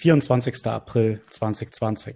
[0.00, 0.64] 24.
[0.66, 2.14] April 2020.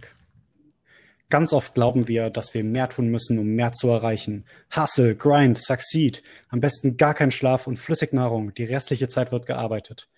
[1.29, 4.45] Ganz oft glauben wir, dass wir mehr tun müssen, um mehr zu erreichen.
[4.73, 6.23] Hustle, Grind, Succeed.
[6.49, 8.55] Am besten gar kein Schlaf und Flüssignahrung.
[8.55, 10.09] Die restliche Zeit wird gearbeitet.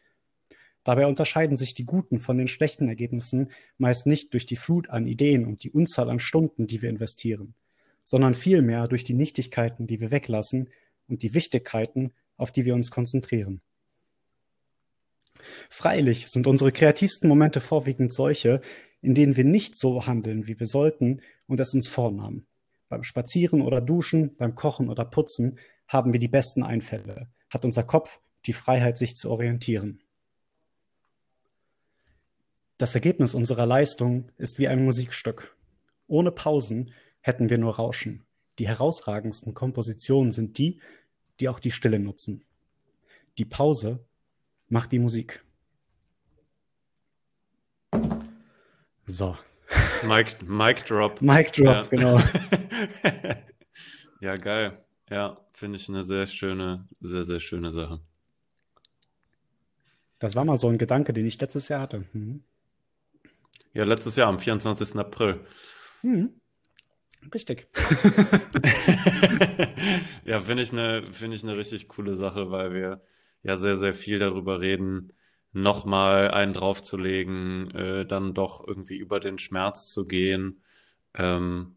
[0.82, 5.06] Dabei unterscheiden sich die guten von den schlechten Ergebnissen meist nicht durch die Flut an
[5.06, 7.54] Ideen und die Unzahl an Stunden, die wir investieren,
[8.04, 10.68] sondern vielmehr durch die Nichtigkeiten, die wir weglassen
[11.08, 13.62] und die Wichtigkeiten, auf die wir uns konzentrieren.
[15.70, 18.60] Freilich sind unsere kreativsten Momente vorwiegend solche,
[19.02, 22.46] in denen wir nicht so handeln, wie wir sollten und es uns vornahmen.
[22.88, 27.82] Beim Spazieren oder Duschen, beim Kochen oder Putzen haben wir die besten Einfälle, hat unser
[27.82, 30.00] Kopf die Freiheit, sich zu orientieren.
[32.76, 35.56] Das Ergebnis unserer Leistung ist wie ein Musikstück.
[36.06, 38.24] Ohne Pausen hätten wir nur Rauschen.
[38.58, 40.80] Die herausragendsten Kompositionen sind die,
[41.40, 42.44] die auch die Stille nutzen.
[43.38, 44.04] Die Pause
[44.68, 45.44] macht die Musik.
[49.06, 49.36] So.
[50.06, 51.20] Mic, Mic Drop.
[51.20, 51.82] Mic Drop, ja.
[51.82, 52.20] genau.
[54.20, 54.84] ja, geil.
[55.10, 58.00] Ja, finde ich eine sehr schöne, sehr, sehr schöne Sache.
[60.18, 62.04] Das war mal so ein Gedanke, den ich letztes Jahr hatte.
[62.12, 62.44] Mhm.
[63.72, 64.96] Ja, letztes Jahr, am 24.
[64.96, 65.40] April.
[66.02, 66.40] Mhm.
[67.32, 67.68] Richtig.
[70.24, 73.02] ja, finde ich, eine, find ich eine richtig coole Sache, weil wir
[73.44, 75.12] ja sehr, sehr viel darüber reden,
[75.52, 80.62] nochmal einen draufzulegen, äh, dann doch irgendwie über den Schmerz zu gehen,
[81.14, 81.76] ähm,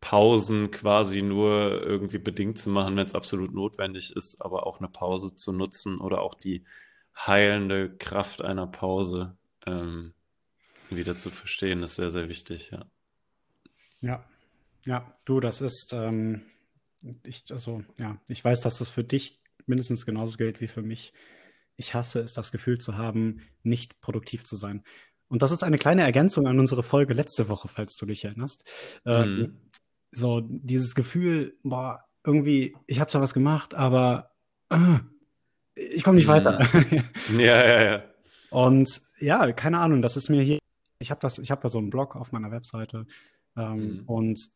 [0.00, 4.88] Pausen quasi nur irgendwie bedingt zu machen, wenn es absolut notwendig ist, aber auch eine
[4.88, 6.64] Pause zu nutzen oder auch die
[7.16, 10.12] heilende Kraft einer Pause ähm,
[10.90, 12.84] wieder zu verstehen, ist sehr, sehr wichtig, ja.
[14.00, 14.24] Ja,
[14.84, 16.42] ja, du, das ist, ähm,
[17.22, 19.41] ich, also, ja, ich weiß, dass das für dich
[19.72, 21.12] mindestens genauso gilt wie für mich
[21.76, 24.82] ich hasse es, das Gefühl zu haben, nicht produktiv zu sein.
[25.28, 28.68] Und das ist eine kleine Ergänzung an unsere Folge letzte Woche, falls du dich erinnerst.
[29.06, 29.56] Ähm, mhm.
[30.10, 34.32] so dieses Gefühl, boah, irgendwie, ich habe zwar was gemacht, aber
[34.68, 34.98] äh,
[35.74, 36.32] ich komme nicht mhm.
[36.32, 36.60] weiter.
[37.38, 38.04] ja, ja, ja.
[38.50, 40.58] Und ja, keine Ahnung, das ist mir hier,
[40.98, 43.06] ich habe das, ich habe da so einen Blog auf meiner Webseite
[43.56, 44.02] ähm, mhm.
[44.06, 44.48] und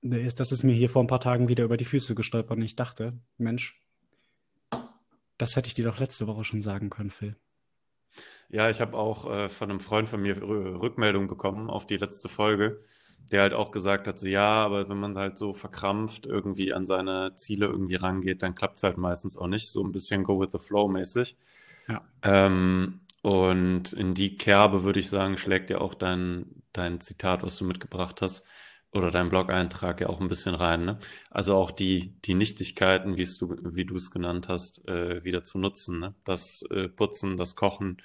[0.00, 2.74] das ist mir hier vor ein paar Tagen wieder über die Füße gestolpert und ich
[2.74, 3.81] dachte, Mensch,
[5.42, 7.36] das hätte ich dir doch letzte Woche schon sagen können, Phil.
[8.48, 12.28] Ja, ich habe auch äh, von einem Freund von mir Rückmeldung bekommen auf die letzte
[12.28, 12.80] Folge,
[13.32, 16.86] der halt auch gesagt hat, so ja, aber wenn man halt so verkrampft irgendwie an
[16.86, 20.38] seine Ziele irgendwie rangeht, dann klappt es halt meistens auch nicht, so ein bisschen go
[20.38, 21.36] with the flow mäßig.
[21.88, 22.02] Ja.
[22.22, 27.56] Ähm, und in die Kerbe würde ich sagen, schlägt ja auch dein, dein Zitat, was
[27.56, 28.44] du mitgebracht hast,
[28.92, 30.84] oder dein Blog-Eintrag ja auch ein bisschen rein.
[30.84, 30.98] Ne?
[31.30, 35.58] Also auch die, die Nichtigkeiten, wie du, wie du es genannt hast, äh, wieder zu
[35.58, 35.98] nutzen.
[35.98, 36.14] Ne?
[36.24, 38.02] Das äh, Putzen, das Kochen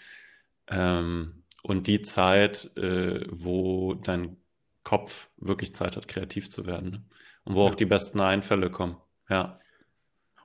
[0.67, 4.37] ähm, und die Zeit, äh, wo dein
[4.83, 6.91] Kopf wirklich Zeit hat, kreativ zu werden.
[6.91, 7.03] Ne?
[7.43, 7.71] Und wo ja.
[7.71, 8.95] auch die besten Einfälle kommen.
[9.29, 9.59] Ja.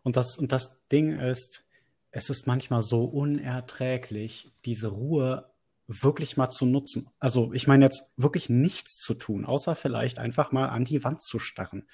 [0.02, 1.69] Und das, und das Ding ist,
[2.10, 5.51] es ist manchmal so unerträglich, diese Ruhe
[5.88, 7.10] wirklich mal zu nutzen.
[7.19, 11.22] Also ich meine jetzt wirklich nichts zu tun, außer vielleicht einfach mal an die Wand
[11.22, 11.84] zu starren.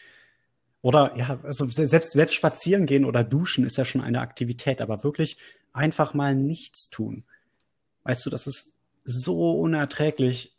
[0.81, 5.03] Oder ja, also selbst, selbst spazieren gehen oder duschen ist ja schon eine Aktivität, aber
[5.03, 5.39] wirklich
[5.73, 7.25] einfach mal nichts tun.
[8.05, 10.57] Weißt du, das ist so unerträglich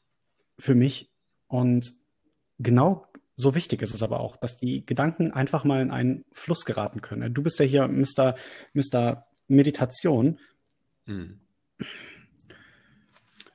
[0.58, 1.10] für mich.
[1.48, 1.94] Und
[2.60, 6.66] genau so wichtig ist es aber auch, dass die Gedanken einfach mal in einen Fluss
[6.66, 7.34] geraten können.
[7.34, 8.36] Du bist ja hier Mr.
[8.74, 9.26] Mr.
[9.48, 10.40] Meditation.
[11.06, 11.40] Hm.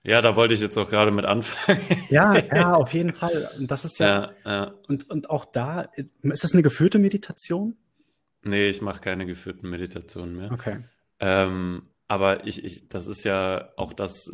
[0.05, 1.81] Ja, da wollte ich jetzt auch gerade mit anfangen.
[2.11, 3.49] ja, ja, auf jeden Fall.
[3.59, 4.75] Und das ist ja, ja, ja.
[4.87, 5.89] Und, und auch da,
[6.23, 7.77] ist das eine geführte Meditation?
[8.43, 10.53] Nee, ich mache keine geführten Meditationen mehr.
[10.53, 10.85] Okay.
[11.21, 14.31] Ähm, aber ich, ich, das ist ja auch das,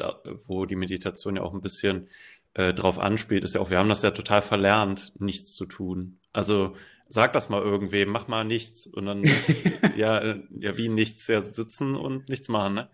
[0.47, 2.09] wo die Meditation ja auch ein bisschen
[2.55, 6.19] äh, drauf anspielt, ist ja auch, wir haben das ja total verlernt, nichts zu tun.
[6.33, 6.75] Also
[7.09, 8.89] sag das mal irgendwem, mach mal nichts.
[8.89, 9.23] Und dann,
[9.97, 12.91] ja, ja, wie nichts, ja, sitzen und nichts machen, ne?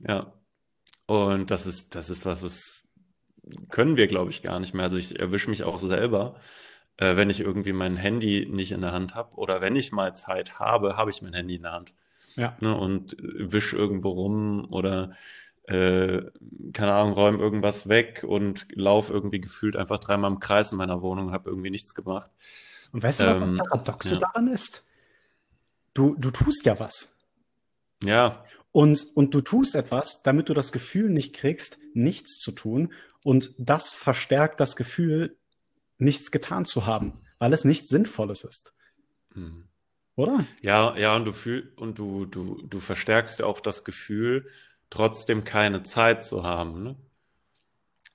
[0.00, 0.34] Ja.
[1.08, 2.86] Und das ist, das ist was, das
[3.70, 4.84] können wir, glaube ich, gar nicht mehr.
[4.84, 6.36] Also ich erwische mich auch selber,
[6.98, 10.14] äh, wenn ich irgendwie mein Handy nicht in der Hand habe oder wenn ich mal
[10.14, 11.94] Zeit habe, habe ich mein Handy in der Hand.
[12.36, 12.58] Ja.
[12.60, 15.12] Ne, und wisch irgendwo rum oder
[15.62, 16.24] äh,
[16.74, 21.00] keine Ahnung, räume irgendwas weg und laufe irgendwie gefühlt einfach dreimal im Kreis in meiner
[21.00, 22.30] Wohnung und habe irgendwie nichts gemacht.
[22.92, 24.20] Und weißt du, ähm, was das Paradoxe ja.
[24.20, 24.86] daran ist?
[25.94, 27.16] Du, du tust ja was.
[28.04, 28.44] Ja.
[28.72, 32.92] Und, und du tust etwas, damit du das Gefühl nicht kriegst, nichts zu tun.
[33.24, 35.36] Und das verstärkt das Gefühl,
[35.98, 38.74] nichts getan zu haben, weil es nichts Sinnvolles ist.
[39.34, 39.64] Hm.
[40.16, 40.44] Oder?
[40.62, 44.48] Ja, ja, und du fühl, und du, du, du verstärkst ja auch das Gefühl,
[44.90, 46.82] trotzdem keine Zeit zu haben.
[46.82, 46.96] Ne?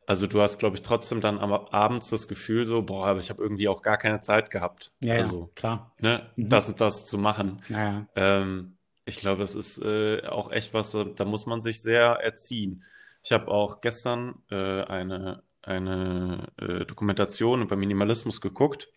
[0.06, 3.29] Also du hast, glaube ich, trotzdem dann am, abends das Gefühl so, boah, aber ich
[3.29, 4.91] habe irgendwie auch gar keine Zeit gehabt.
[5.01, 5.94] Ja, also, ja klar.
[5.99, 6.49] Ne, Mhm.
[6.49, 7.61] das und das zu machen.
[7.69, 8.06] Naja.
[8.15, 12.03] Ähm, ich glaube, das ist äh, auch echt was, da, da muss man sich sehr
[12.21, 12.83] erziehen.
[13.23, 18.89] Ich habe auch gestern äh, eine, eine äh, Dokumentation über Minimalismus geguckt.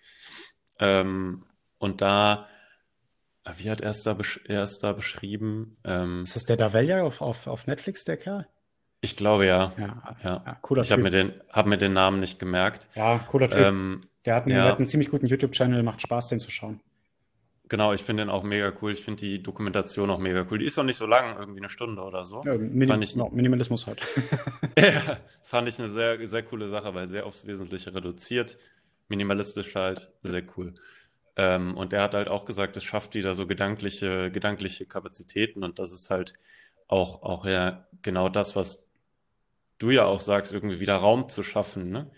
[0.78, 1.44] Ähm,
[1.78, 2.48] und da,
[3.44, 5.76] äh, wie hat er es da, besch er es da beschrieben?
[5.84, 8.46] Ähm, Ist das der Davelia auf, auf, auf Netflix, der Kerl?
[9.02, 9.72] ich glaube ja.
[9.78, 10.42] Ja, Ja.
[10.44, 12.88] ja cooler Ich habe mir den, hab mir den Namen nicht gemerkt.
[12.96, 13.62] Ja, cooler Typ.
[13.62, 14.62] Ähm, Der hat einen, ja.
[14.62, 16.80] der hat einen ziemlich guten YouTube-Channel, macht Spaß, den zu schauen.
[17.68, 18.92] Genau, ich finde den auch mega cool.
[18.92, 20.58] Ich finde die Dokumentation auch mega cool.
[20.58, 22.42] Die ist noch nicht so lang, irgendwie eine Stunde oder so.
[22.44, 24.00] Ja, Minim Fand ich- genau, Minimalismus halt.
[24.78, 28.58] Ja, fand ich eine sehr, sehr coole Sache, weil sehr aufs Wesentliche reduziert,
[29.08, 30.74] minimalistisch halt, sehr cool.
[31.36, 35.78] Ähm, und er hat halt auch gesagt, es schafft wieder so gedankliche, gedankliche Kapazitäten und
[35.78, 36.32] das ist halt
[36.88, 38.88] auch, auch ja genau das, was
[39.78, 42.10] du ja auch sagst, irgendwie wieder Raum zu schaffen, ne?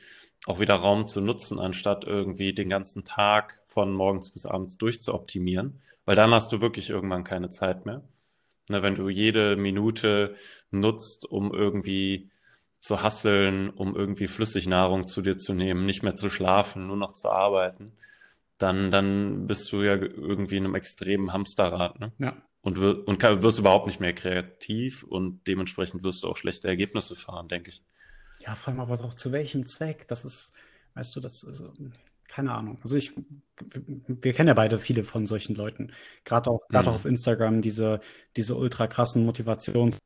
[0.48, 5.78] Auch wieder Raum zu nutzen, anstatt irgendwie den ganzen Tag von morgens bis abends durchzuoptimieren,
[6.06, 8.00] weil dann hast du wirklich irgendwann keine Zeit mehr.
[8.70, 10.36] Ne, wenn du jede Minute
[10.70, 12.30] nutzt, um irgendwie
[12.80, 17.12] zu hasseln, um irgendwie Flüssignahrung zu dir zu nehmen, nicht mehr zu schlafen, nur noch
[17.12, 17.92] zu arbeiten,
[18.56, 22.12] dann, dann bist du ja irgendwie in einem extremen Hamsterrad, ne?
[22.18, 22.34] Ja.
[22.62, 27.16] Und, wir, und wirst überhaupt nicht mehr kreativ und dementsprechend wirst du auch schlechte Ergebnisse
[27.16, 27.82] fahren, denke ich.
[28.48, 30.08] Ja, vor allem aber doch zu welchem Zweck?
[30.08, 30.54] Das ist,
[30.94, 31.62] weißt du, das ist,
[32.28, 32.78] keine Ahnung.
[32.82, 33.12] Also ich,
[34.06, 35.92] wir kennen ja beide viele von solchen Leuten.
[36.24, 36.94] Gerade auch, gerade Mhm.
[36.94, 38.00] auf Instagram, diese,
[38.36, 39.98] diese ultra krassen Motivations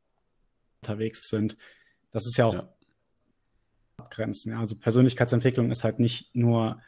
[0.83, 1.57] unterwegs sind.
[2.11, 2.69] Das ist ja auch Ja.
[3.99, 4.53] abgrenzen.
[4.53, 4.59] Ja.
[4.59, 6.83] Also Persönlichkeitsentwicklung ist halt nicht nur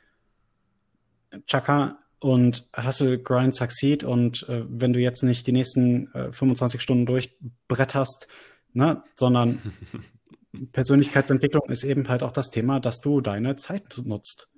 [1.47, 6.83] Chaka und Hustle, Grind, Succeed und äh, wenn du jetzt nicht die nächsten äh, 25
[6.83, 8.27] Stunden durchbretterst,
[8.73, 9.61] ne, sondern
[10.73, 14.49] Persönlichkeitsentwicklung ist eben halt auch das Thema, dass du deine Zeit nutzt.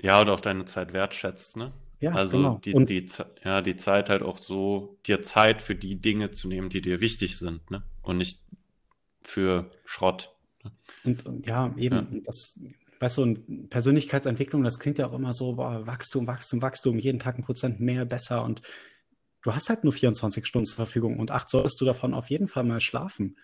[0.00, 1.72] Ja, und auch deine Zeit wertschätzt, ne?
[2.00, 2.60] Ja, Also genau.
[2.64, 3.06] die, Und die,
[3.44, 7.00] ja, die Zeit halt auch so, dir Zeit für die Dinge zu nehmen, die dir
[7.00, 7.82] wichtig sind, ne?
[8.02, 8.40] Und nicht
[9.22, 10.34] für Schrott.
[11.04, 12.20] Und, und ja, eben, Ja.
[12.24, 12.60] das,
[13.00, 17.18] weißt du, und Persönlichkeitsentwicklung, das klingt ja auch immer so, boah, Wachstum, Wachstum, Wachstum, jeden
[17.18, 18.44] Tag ein Prozent mehr, besser.
[18.44, 18.62] Und
[19.42, 22.48] du hast halt nur 24 Stunden zur Verfügung und acht solltest du davon auf jeden
[22.48, 23.36] Fall mal schlafen.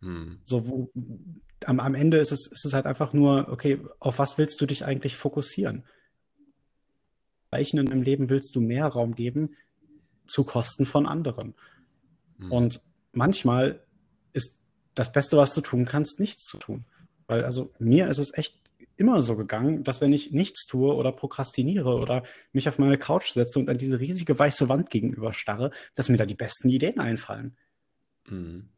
[0.00, 0.40] Hm.
[0.44, 0.90] So, wo,
[1.64, 4.66] am, am Ende ist es, ist es halt einfach nur, okay, auf was willst du
[4.66, 5.84] dich eigentlich fokussieren?
[7.50, 9.56] Welchen in deinem Leben willst du mehr Raum geben
[10.26, 11.54] zu Kosten von anderen?
[12.38, 12.52] Hm.
[12.52, 12.80] Und
[13.12, 13.84] manchmal
[14.32, 14.62] ist
[14.94, 16.84] das Beste, was du tun kannst, nichts zu tun.
[17.26, 18.56] Weil also mir ist es echt
[18.96, 22.22] immer so gegangen, dass wenn ich nichts tue oder prokrastiniere oder
[22.52, 26.18] mich auf meine Couch setze und an diese riesige weiße Wand gegenüber starre, dass mir
[26.18, 27.56] da die besten Ideen einfallen.
[28.26, 28.68] Hm.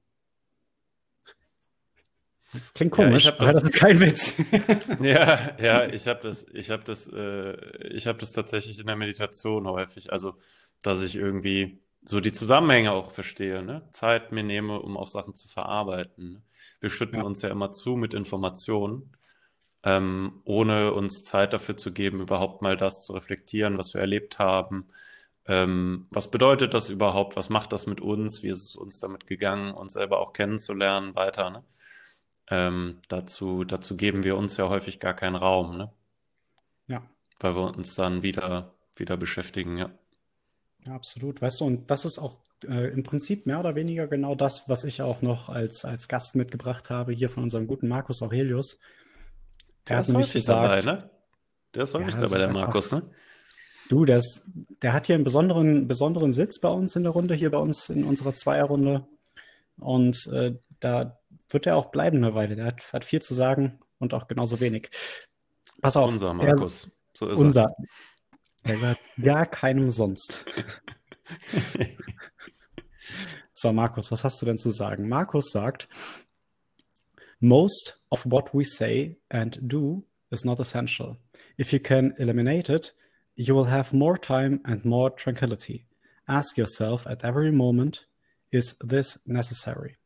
[2.52, 4.34] Das klingt Ja, komisch, aber das- das ist kein Witz.
[5.02, 7.56] Ja, ja, ich habe das, ich habe das, äh,
[7.88, 10.12] ich habe das tatsächlich in der Meditation häufig.
[10.12, 10.34] Also,
[10.82, 13.88] dass ich irgendwie so die Zusammenhänge auch verstehe, ne?
[13.92, 16.32] Zeit mir nehme, um auch Sachen zu verarbeiten.
[16.32, 16.42] ne?
[16.80, 17.24] Wir schütten Ja.
[17.24, 19.12] uns ja immer zu mit Informationen,
[19.84, 24.38] ähm, ohne uns Zeit dafür zu geben, überhaupt mal das zu reflektieren, was wir erlebt
[24.38, 24.88] haben.
[25.46, 27.36] Ähm, was bedeutet das überhaupt?
[27.36, 28.42] Was macht das mit uns?
[28.42, 31.64] Wie ist es uns damit gegangen, uns selber auch kennenzulernen weiter, ne?
[32.54, 35.90] Ähm, dazu, dazu geben wir uns ja häufig gar keinen Raum, ne?
[36.86, 37.02] Ja.
[37.40, 39.90] Weil wir uns dann wieder, wieder beschäftigen, ja.
[40.84, 41.40] Ja, absolut.
[41.40, 44.84] Weißt du, und das ist auch äh, im Prinzip mehr oder weniger genau das, was
[44.84, 48.80] ich auch noch als, als Gast mitgebracht habe, hier von unserem guten Markus Aurelius.
[49.88, 51.10] Der Er hat ist nämlich häufig gesagt, dabei, ne?
[51.74, 53.02] Der ist häufig Ja, dabei, der Markus, ne?
[53.88, 54.42] du, der, ist,
[54.82, 57.88] der hat hier einen besonderen, besonderen Sitz bei uns in der Runde, hier bei uns
[57.88, 59.06] in unserer Zweierrunde.
[59.78, 61.18] Und äh, da
[61.52, 62.56] wird er auch bleiben eine Weile.
[62.56, 64.90] Der hat, hat viel zu sagen und auch genauso wenig.
[65.80, 66.10] Pass auf.
[66.10, 66.90] Unser er- Markus.
[67.14, 67.74] So ist unser.
[68.66, 70.44] Der gehört gar keinem sonst.
[73.62, 75.08] So, Markus, was hast du denn zu sagen?
[75.08, 75.88] Markus sagt,
[77.38, 81.16] most of what we say and do is not essential.
[81.58, 82.92] If you can eliminate it,
[83.36, 85.86] you will have more time and more tranquility.
[86.26, 88.08] Ask yourself at every moment,
[88.50, 89.96] is this necessary?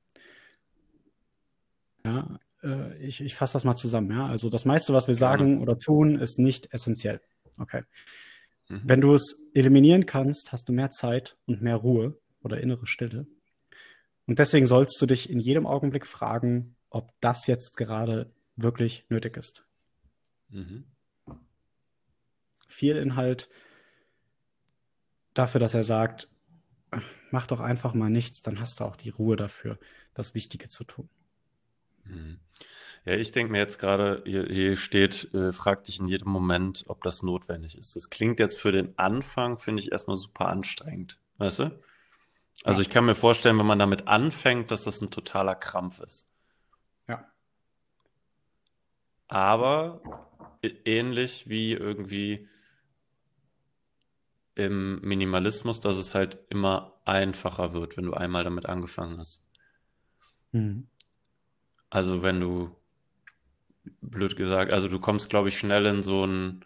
[2.06, 4.10] Ja, äh, ich, ich fasse das mal zusammen.
[4.10, 4.26] Ja?
[4.26, 7.20] Also das meiste, was wir sagen oder tun, ist nicht essentiell.
[7.58, 7.82] Okay.
[8.68, 8.82] Mhm.
[8.84, 13.26] Wenn du es eliminieren kannst, hast du mehr Zeit und mehr Ruhe oder innere Stille.
[14.26, 19.36] Und deswegen sollst du dich in jedem Augenblick fragen, ob das jetzt gerade wirklich nötig
[19.36, 19.68] ist.
[20.48, 20.84] Mhm.
[22.68, 23.48] Viel Inhalt
[25.34, 26.28] dafür, dass er sagt,
[27.30, 29.78] mach doch einfach mal nichts, dann hast du auch die Ruhe dafür.
[30.14, 31.10] das Wichtige zu tun.
[32.08, 32.40] Mhm.
[33.04, 36.84] Ja, ich denke mir jetzt gerade, hier, hier steht, äh, frag dich in jedem Moment,
[36.88, 37.94] ob das notwendig ist.
[37.94, 41.20] Das klingt jetzt für den Anfang, finde ich erstmal super anstrengend.
[41.38, 41.80] Weißt du?
[42.64, 42.82] Also Ja.
[42.82, 46.32] ich kann mir vorstellen, wenn man damit anfängt, dass das ein totaler Krampf ist.
[47.06, 47.30] Ja.
[49.28, 50.02] Aber
[50.84, 52.48] ähnlich wie irgendwie
[54.56, 59.48] im Minimalismus, dass es halt immer einfacher wird, wenn du einmal damit angefangen hast.
[60.52, 60.88] Mhm.
[61.90, 62.70] Also wenn du,
[64.00, 66.64] blöd gesagt, also du kommst, glaube ich, schnell in so ein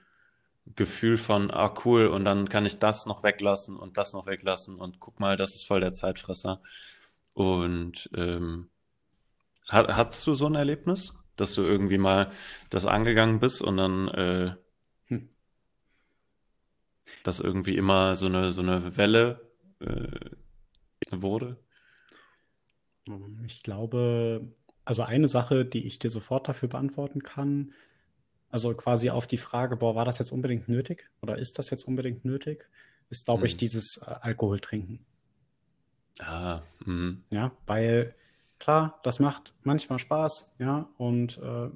[0.77, 4.79] Gefühl von, ah cool, und dann kann ich das noch weglassen und das noch weglassen
[4.81, 6.63] und guck mal, das ist voll der Zeitfresser.
[7.35, 8.69] Und ähm,
[9.69, 12.33] hat, hattest du so ein Erlebnis, dass du irgendwie mal
[12.71, 14.55] das angegangen bist und dann äh,
[15.09, 15.17] Hm.
[17.23, 19.41] das irgendwie immer so eine, so eine Welle
[19.81, 20.31] äh,
[21.11, 21.59] wurde?
[23.47, 24.53] Ich glaube,
[24.85, 27.73] also eine Sache, die ich dir sofort dafür beantworten kann,
[28.51, 31.85] also quasi auf die Frage, boah, war das jetzt unbedingt nötig oder ist das jetzt
[31.85, 32.69] unbedingt nötig,
[33.09, 33.59] ist, glaube ich, Hm.
[33.59, 35.05] dieses äh, Alkohol trinken.
[36.19, 37.23] Ah, mhm.
[37.31, 38.15] Ja, weil
[38.59, 41.71] klar, das macht manchmal Spaß, ja, und äh,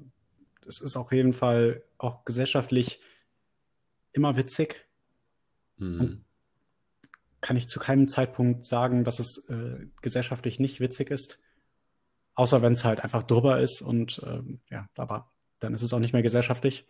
[0.66, 3.00] es ist auf jeden Fall auch gesellschaftlich
[4.12, 4.86] immer witzig.
[5.76, 6.24] Mhm.
[7.40, 11.42] Kann ich zu keinem Zeitpunkt sagen, dass es äh, gesellschaftlich nicht witzig ist.
[12.34, 16.00] Außer wenn es halt einfach drüber ist und ähm, ja, aber dann ist es auch
[16.00, 16.84] nicht mehr gesellschaftlich.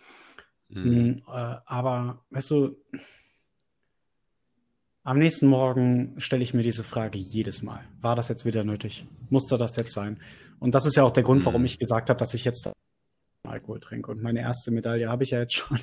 [0.69, 0.85] Mhm.
[0.85, 2.77] Mm, äh, aber weißt du,
[5.03, 7.85] am nächsten Morgen stelle ich mir diese Frage jedes Mal.
[8.01, 9.07] War das jetzt wieder nötig?
[9.29, 10.19] Musste das jetzt sein?
[10.61, 11.67] Und das ist ja auch der Grund, warum Mhm.
[11.67, 12.71] ich gesagt habe, dass ich jetzt
[13.47, 14.11] Alkohol trinke.
[14.11, 15.79] Und meine erste Medaille habe ich ja jetzt schon.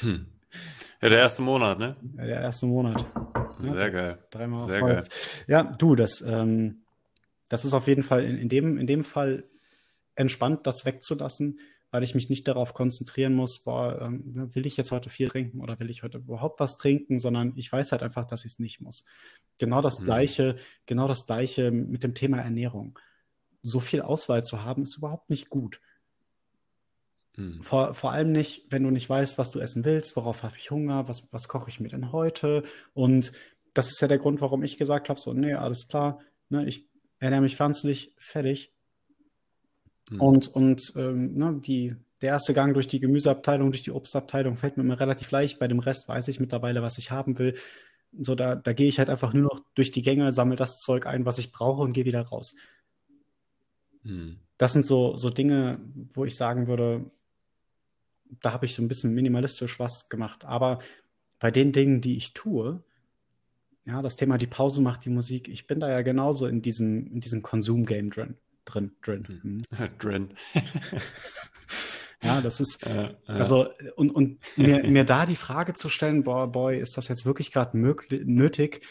[0.00, 0.26] Hm.
[1.00, 1.96] Ja, der erste Monat, ne?
[2.02, 3.06] der erste Monat.
[3.14, 4.18] Ja, Sehr geil.
[4.30, 4.94] Dreimal Sehr auf geil.
[4.96, 5.08] Holz.
[5.46, 6.82] Ja, du, das, ähm,
[7.48, 9.44] das ist auf jeden Fall in, in, dem, in dem Fall
[10.14, 14.92] entspannt, das wegzulassen, weil ich mich nicht darauf konzentrieren muss, boah, ähm, will ich jetzt
[14.92, 18.26] heute viel trinken oder will ich heute überhaupt was trinken, sondern ich weiß halt einfach,
[18.26, 19.04] dass ich es nicht muss.
[19.58, 20.04] Genau das Mhm.
[20.04, 22.98] gleiche, genau das gleiche mit dem Thema Ernährung.
[23.62, 25.80] So viel Auswahl zu haben, ist überhaupt nicht gut.
[27.36, 27.62] Hm.
[27.62, 30.70] Vor, vor allem nicht, wenn du nicht weißt, was du essen willst, worauf habe ich
[30.70, 32.64] Hunger, was, was koche ich mir denn heute.
[32.94, 33.32] Und
[33.74, 36.88] das ist ja der Grund, warum ich gesagt habe, so, nee, alles klar, ne, ich
[37.18, 38.72] ernähre mich pflanzlich, fertig.
[40.10, 40.20] Hm.
[40.20, 44.76] Und, und ähm, ne, die, der erste Gang durch die Gemüseabteilung, durch die Obstabteilung fällt
[44.76, 45.58] mir immer relativ leicht.
[45.58, 47.56] Bei dem Rest weiß ich mittlerweile, was ich haben will.
[48.18, 51.06] So, da, da gehe ich halt einfach nur noch durch die Gänge, sammle das Zeug
[51.06, 52.56] ein, was ich brauche und gehe wieder raus.
[54.02, 54.38] Hm.
[54.56, 55.78] Das sind so, so Dinge,
[56.12, 57.10] wo ich sagen würde,
[58.42, 60.44] da habe ich so ein bisschen minimalistisch was gemacht.
[60.44, 60.80] Aber
[61.38, 62.82] bei den Dingen, die ich tue,
[63.88, 67.06] ja, das Thema die Pause macht die Musik, ich bin da ja genauso in diesem,
[67.06, 68.36] in diesem Konsum-Game drin.
[68.64, 69.26] Drin, drin.
[69.26, 69.38] Hm.
[69.42, 69.62] Mhm.
[69.98, 70.28] Drin.
[72.20, 76.24] Ja, das ist, Äh, äh, also, und, und mir, mir da die Frage zu stellen,
[76.24, 78.84] boah, boy, ist das jetzt wirklich gerade nötig,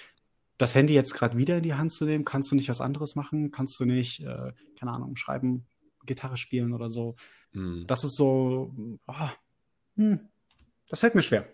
[0.58, 2.24] das Handy jetzt gerade wieder in die Hand zu nehmen?
[2.24, 3.52] Kannst du nicht was anderes machen?
[3.52, 5.66] Kannst du nicht, äh, keine Ahnung, schreiben,
[6.06, 7.16] Gitarre spielen oder so?
[7.52, 7.84] hm.
[7.86, 8.74] Das ist so,
[9.08, 9.32] ah,
[9.98, 10.22] hm,
[10.90, 11.48] das fällt mir schwer.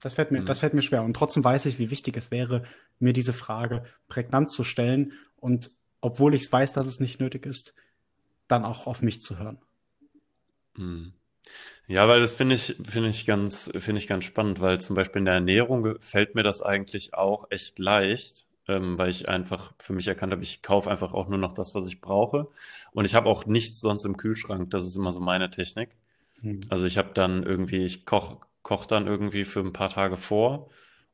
[0.00, 0.46] Das fällt mir, Hm.
[0.46, 1.02] das fällt mir schwer.
[1.02, 2.62] Und trotzdem weiß ich, wie wichtig es wäre,
[2.98, 7.74] mir diese Frage prägnant zu stellen und obwohl ich weiß, dass es nicht nötig ist,
[8.48, 9.58] dann auch auf mich zu hören.
[10.76, 11.12] Hm.
[11.86, 15.20] Ja, weil das finde ich, finde ich ganz, finde ich ganz spannend, weil zum Beispiel
[15.20, 19.92] in der Ernährung fällt mir das eigentlich auch echt leicht, ähm, weil ich einfach für
[19.92, 22.48] mich erkannt habe, ich kaufe einfach auch nur noch das, was ich brauche.
[22.92, 24.70] Und ich habe auch nichts sonst im Kühlschrank.
[24.70, 25.90] Das ist immer so meine Technik.
[26.40, 26.60] Hm.
[26.68, 30.70] Also ich habe dann irgendwie, ich koch, koch dann irgendwie für ein paar Tage vor.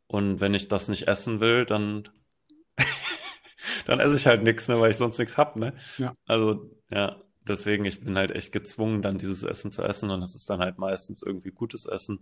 [0.06, 2.08] Und wenn ich das nicht essen will, dann,
[3.86, 5.72] dann esse ich halt nichts, ne, weil ich sonst nichts hab, ne?
[5.98, 6.14] Ja.
[6.26, 10.10] Also, ja, deswegen, ich bin halt echt gezwungen, dann dieses Essen zu essen.
[10.10, 12.20] Und das ist dann halt meistens irgendwie gutes Essen,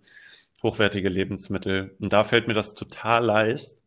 [0.62, 1.96] hochwertige Lebensmittel.
[2.00, 3.82] Und da fällt mir das total leicht.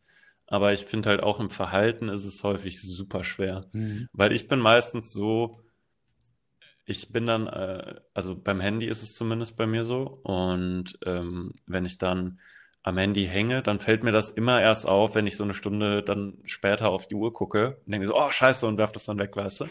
[0.50, 3.66] Aber ich finde halt auch im Verhalten ist es häufig super schwer.
[3.72, 4.08] Hm.
[4.14, 5.60] Weil ich bin meistens so,
[6.88, 10.22] ich bin dann, äh, also beim Handy ist es zumindest bei mir so.
[10.24, 12.40] Und ähm, wenn ich dann
[12.84, 16.02] am Handy hänge, dann fällt mir das immer erst auf, wenn ich so eine Stunde
[16.04, 19.20] dann später auf die Uhr gucke und denke so, oh scheiße, und werf das dann
[19.20, 19.66] weg, weißt du?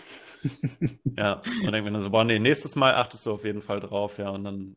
[1.18, 3.80] Ja, und denke mir dann so, boah, nee, nächstes Mal achtest du auf jeden Fall
[3.80, 4.76] drauf, ja, und dann,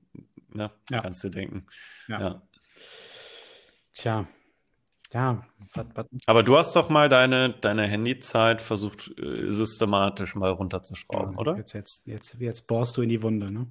[0.53, 1.01] ne, Ja.
[1.01, 1.65] kannst du denken.
[2.07, 2.19] Ja.
[2.21, 2.41] Ja.
[3.93, 4.25] Tja,
[5.13, 5.41] ja,
[5.73, 11.37] was, was, Aber du hast doch mal deine, deine Handyzeit versucht, äh, systematisch mal runterzuschrauben,
[11.37, 11.57] oder?
[11.57, 13.67] Jetzt, jetzt, jetzt, jetzt bohrst du in die Wunde, ne?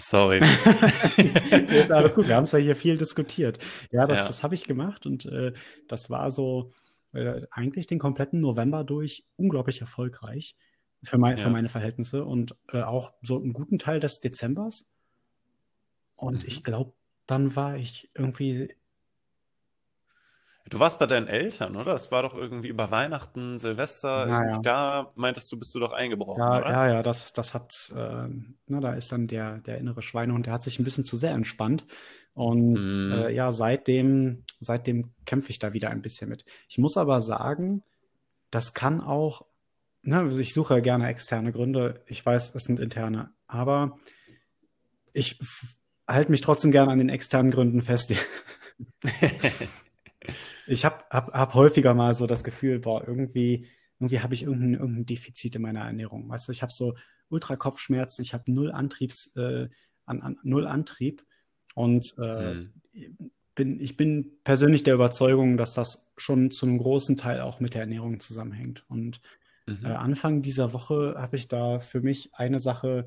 [0.00, 0.40] Sorry.
[1.70, 3.58] Jetzt alles gut, wir haben es ja hier viel diskutiert.
[3.90, 4.26] Ja, das, Ja.
[4.28, 5.52] das habe ich gemacht und äh,
[5.88, 6.70] das war so,
[7.14, 10.56] Äh, eigentlich den kompletten November durch unglaublich erfolgreich
[11.02, 11.42] für, mein, ja.
[11.42, 14.92] für meine Verhältnisse und äh, auch so einen guten Teil des Dezembers.
[16.16, 16.48] Und mhm.
[16.48, 16.92] ich glaube,
[17.26, 18.74] dann war ich irgendwie
[20.70, 21.94] Du warst bei deinen Eltern, oder?
[21.94, 24.58] Es war doch irgendwie über Weihnachten, Silvester, naja.
[24.58, 26.70] da meintest du, bist du doch eingebrochen, ja, oder?
[26.70, 28.28] Ja, ja, das, das hat, äh,
[28.66, 31.32] na, da ist dann der, der innere Schweinehund, der hat sich ein bisschen zu sehr
[31.32, 31.86] entspannt.
[32.34, 33.12] Und mm.
[33.12, 36.44] äh, ja, seitdem, seitdem kämpfe ich da wieder ein bisschen mit.
[36.68, 37.82] Ich muss aber sagen,
[38.50, 39.46] das kann auch,
[40.02, 42.02] ne, ich suche gerne externe Gründe.
[42.06, 43.98] Ich weiß, es sind interne, aber
[45.12, 45.40] ich
[46.06, 48.14] halte mich trotzdem gerne an den externen Gründen fest.
[50.68, 53.66] Ich habe hab, hab häufiger mal so das Gefühl, boah, irgendwie,
[53.98, 56.28] irgendwie habe ich irgendein, irgendein Defizit in meiner Ernährung.
[56.28, 56.94] Weißt du, ich habe so
[57.28, 59.68] Ultrakopfschmerzen, ich habe null Antriebs, äh,
[60.06, 61.24] an, an, null Antrieb
[61.74, 62.72] und äh, hm.
[63.54, 67.74] bin, ich bin persönlich der Überzeugung, dass das schon zu einem großen Teil auch mit
[67.74, 68.84] der Ernährung zusammenhängt.
[68.88, 69.20] Und
[69.66, 69.84] mhm.
[69.84, 73.06] äh, Anfang dieser Woche habe ich da für mich eine Sache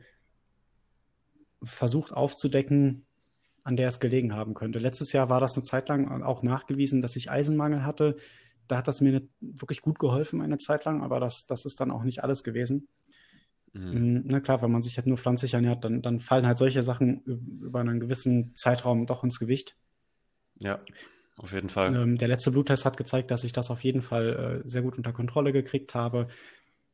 [1.63, 3.05] versucht aufzudecken,
[3.63, 4.79] an der es gelegen haben könnte.
[4.79, 8.17] Letztes Jahr war das eine Zeit lang auch nachgewiesen, dass ich Eisenmangel hatte.
[8.67, 11.91] Da hat das mir wirklich gut geholfen eine Zeit lang, aber das, das ist dann
[11.91, 12.87] auch nicht alles gewesen.
[13.73, 14.23] Mhm.
[14.25, 17.21] Na klar, wenn man sich halt nur pflanzlich ernährt, dann, dann fallen halt solche Sachen
[17.23, 19.77] über einen gewissen Zeitraum doch ins Gewicht.
[20.59, 20.79] Ja,
[21.37, 21.95] auf jeden Fall.
[21.95, 24.97] Ähm, der letzte Bluttest hat gezeigt, dass ich das auf jeden Fall äh, sehr gut
[24.97, 26.27] unter Kontrolle gekriegt habe.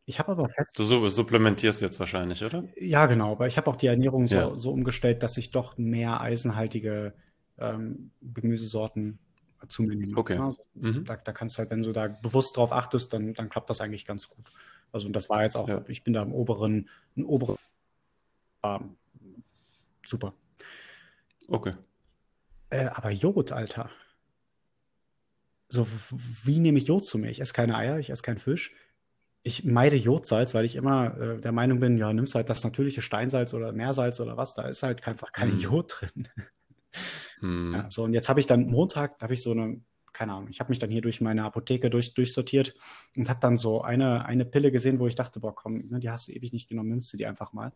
[0.10, 0.80] Ich habe aber fest.
[0.80, 2.64] Du supplementierst jetzt wahrscheinlich, oder?
[2.78, 3.34] Ja, genau.
[3.34, 4.56] Aber ich habe auch die Ernährung so, ja.
[4.56, 7.14] so, umgestellt, dass ich doch mehr eisenhaltige
[7.58, 9.20] ähm, Gemüsesorten
[9.68, 10.16] zu mir nehme.
[10.16, 10.36] Okay.
[10.36, 11.04] Ja, mhm.
[11.04, 13.82] da, da, kannst du halt, wenn du da bewusst drauf achtest, dann, dann klappt das
[13.82, 14.50] eigentlich ganz gut.
[14.94, 15.84] Also, und das war jetzt auch, ja.
[15.90, 16.88] ich bin da im oberen,
[17.18, 17.58] im oberen.
[18.64, 18.96] Ähm,
[20.06, 20.34] super.
[21.50, 21.74] Okay.
[22.70, 23.90] Äh, aber Jod, Alter.
[25.68, 27.30] So, wie nehme ich Jod zu mir?
[27.30, 28.72] Ich esse keine Eier, ich esse keinen Fisch
[29.48, 33.02] ich meide Jodsalz, weil ich immer äh, der Meinung bin, ja, nimmst halt das natürliche
[33.02, 35.60] Steinsalz oder Meersalz oder was, da ist halt einfach kein mm.
[35.60, 36.28] Jod drin.
[37.42, 37.74] mm.
[37.74, 39.80] ja, so, und jetzt habe ich dann Montag, da habe ich so eine,
[40.12, 42.76] keine Ahnung, ich habe mich dann hier durch meine Apotheke durch, durchsortiert
[43.16, 46.10] und habe dann so eine, eine Pille gesehen, wo ich dachte, boah, komm, ne, die
[46.10, 47.72] hast du ewig nicht genommen, nimmst du die einfach mal.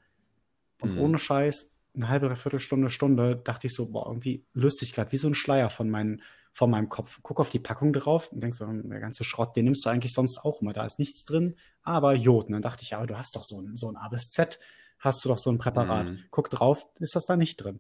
[0.82, 1.00] Und mm.
[1.00, 5.18] ohne Scheiß, eine halbe, Viertelstunde, Stunde, dachte ich so, boah, irgendwie löst sich gerade wie
[5.18, 6.22] so ein Schleier von meinen
[6.54, 7.20] vor meinem Kopf.
[7.24, 10.14] Guck auf die Packung drauf und denkst so, der ganze Schrott, den nimmst du eigentlich
[10.14, 10.74] sonst auch immer.
[10.74, 12.48] Da ist nichts drin, aber Jod.
[12.48, 14.30] Und dann dachte ich, ja, aber du hast doch so ein, so ein A bis
[14.30, 14.60] Z,
[15.00, 16.08] hast du doch so ein Präparat.
[16.08, 16.20] Mm.
[16.30, 17.80] Guck drauf, ist das da nicht drin.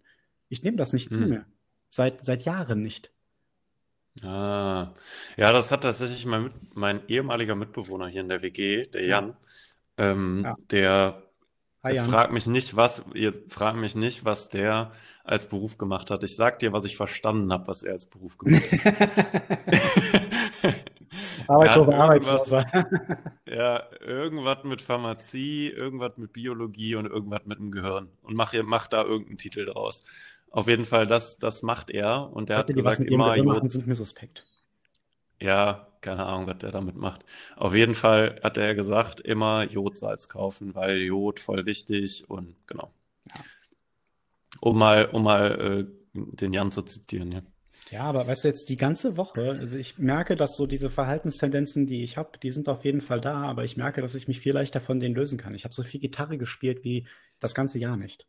[0.50, 1.14] Ich nehme das nicht mm.
[1.14, 1.46] zu mir.
[1.90, 3.12] Seit, seit Jahren nicht.
[4.24, 4.94] Ah,
[5.38, 9.38] ja, das hat tatsächlich mein, mein ehemaliger Mitbewohner hier in der WG, der Jan,
[9.98, 10.12] ja.
[10.12, 10.56] ähm, ja.
[10.70, 11.24] der
[11.84, 14.92] Hi, jetzt frag mich nicht, was, jetzt frag mich nicht, was der
[15.24, 16.22] als Beruf gemacht hat.
[16.24, 19.10] Ich sag dir, was ich verstanden habe, was er als Beruf gemacht hat.
[21.48, 22.66] Arbeitsloser, Arbeitsloser.
[23.48, 28.10] ja, irgendwas mit Pharmazie, irgendwas mit Biologie und irgendwas mit dem Gehirn.
[28.22, 30.04] Und mach, mach da irgendeinen Titel draus.
[30.52, 32.32] Auf jeden Fall, das, das macht er.
[32.32, 33.44] Und der Leute, hat gesagt, die was mit immer.
[33.44, 34.46] Machen, sind mir suspekt.
[35.42, 37.26] Ja, keine Ahnung, was der damit macht.
[37.56, 42.92] Auf jeden Fall hat er gesagt, immer Jodsalz kaufen, weil Jod voll wichtig und genau.
[43.36, 43.44] Ja.
[44.60, 47.42] Um mal, um mal äh, den Jan zu zitieren, ja.
[47.90, 51.88] Ja, aber weißt du, jetzt die ganze Woche, also ich merke, dass so diese Verhaltenstendenzen,
[51.88, 54.40] die ich habe, die sind auf jeden Fall da, aber ich merke, dass ich mich
[54.40, 55.56] viel leichter von denen lösen kann.
[55.56, 57.08] Ich habe so viel Gitarre gespielt wie
[57.40, 58.28] das ganze Jahr nicht.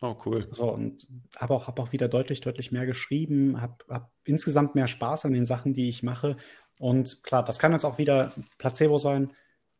[0.00, 0.46] Oh, cool.
[0.52, 1.06] So, und
[1.36, 5.32] habe auch, hab auch wieder deutlich, deutlich mehr geschrieben, habe hab insgesamt mehr Spaß an
[5.32, 6.36] den Sachen, die ich mache.
[6.78, 9.32] Und klar, das kann jetzt auch wieder Placebo sein,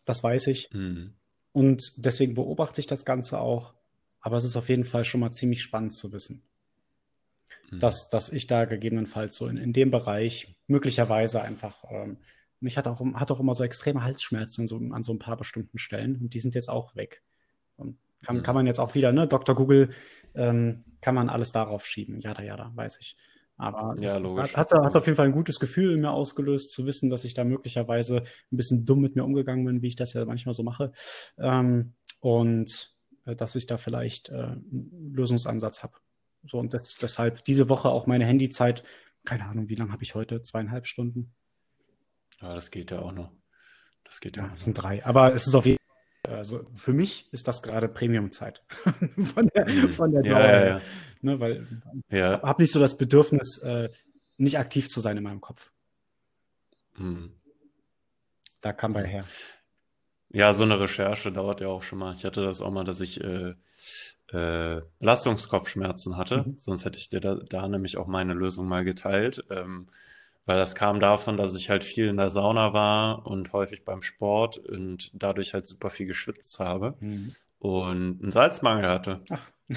[0.04, 0.72] das weiß ich.
[0.72, 1.14] Mhm.
[1.52, 3.74] Und deswegen beobachte ich das Ganze auch.
[4.20, 6.42] Aber es ist auf jeden Fall schon mal ziemlich spannend zu wissen,
[7.70, 7.78] mhm.
[7.78, 12.18] dass, dass ich da gegebenenfalls so in, in dem Bereich möglicherweise einfach, ähm,
[12.58, 15.78] mich hat auch, hat auch immer so extreme Halsschmerzen so, an so ein paar bestimmten
[15.78, 17.22] Stellen und die sind jetzt auch weg.
[17.76, 18.42] Und kann, mhm.
[18.42, 19.54] kann man jetzt auch wieder, ne, Dr.
[19.54, 19.90] Google,
[20.34, 22.20] ähm, kann man alles darauf schieben.
[22.20, 23.16] Ja, ja, da, weiß ich.
[23.56, 26.86] Aber ja, hat, hat, hat, auf jeden Fall ein gutes Gefühl in mir ausgelöst, zu
[26.86, 30.12] wissen, dass ich da möglicherweise ein bisschen dumm mit mir umgegangen bin, wie ich das
[30.12, 30.92] ja manchmal so mache.
[31.38, 35.94] Ähm, und äh, dass ich da vielleicht äh, einen Lösungsansatz habe.
[36.44, 38.84] So und das, deshalb diese Woche auch meine Handyzeit,
[39.24, 40.40] keine Ahnung, wie lange habe ich heute?
[40.42, 41.34] Zweieinhalb Stunden.
[42.40, 43.32] Ja, das geht ja auch noch.
[44.04, 45.04] Das geht ja, ja Das sind drei.
[45.04, 45.77] Aber es ist auf jeden Fall
[46.26, 48.62] also für mich ist das gerade Premium-Zeit
[49.34, 49.88] von der, mhm.
[49.88, 50.40] von der Dauer.
[50.40, 50.80] Ja, ja,
[51.22, 51.66] ne, weil
[52.10, 52.36] ja.
[52.36, 53.88] ich habe nicht so das Bedürfnis, äh,
[54.36, 55.72] nicht aktiv zu sein in meinem Kopf.
[56.96, 57.32] Mhm.
[58.60, 59.24] Da kam bei her.
[60.30, 62.12] Ja, so eine Recherche dauert ja auch schon mal.
[62.12, 63.54] Ich hatte das auch mal, dass ich äh,
[64.32, 66.44] äh, Belastungskopfschmerzen hatte.
[66.46, 66.58] Mhm.
[66.58, 69.44] Sonst hätte ich dir da, da, nämlich auch meine Lösung mal geteilt.
[69.50, 69.88] Ähm,
[70.48, 74.00] weil das kam davon, dass ich halt viel in der Sauna war und häufig beim
[74.00, 77.34] Sport und dadurch halt super viel geschwitzt habe Mhm.
[77.58, 79.20] und einen Salzmangel hatte.
[79.30, 79.46] Ach,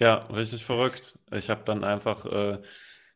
[0.00, 1.18] Ja, richtig verrückt.
[1.32, 2.60] Ich habe dann einfach, äh,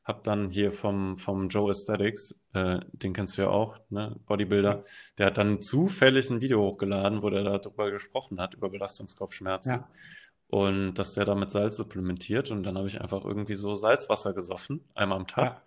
[0.03, 4.83] habe dann hier vom, vom Joe Aesthetics, äh, den kennst du ja auch, ne, Bodybuilder,
[5.17, 9.73] der hat dann zufällig ein Video hochgeladen, wo der darüber gesprochen hat, über Belastungskopfschmerzen.
[9.75, 9.89] ja.
[10.49, 12.51] Und dass der damit Salz supplementiert.
[12.51, 15.45] Und dann habe ich einfach irgendwie so Salzwasser gesoffen, einmal am Tag.
[15.45, 15.63] Ja.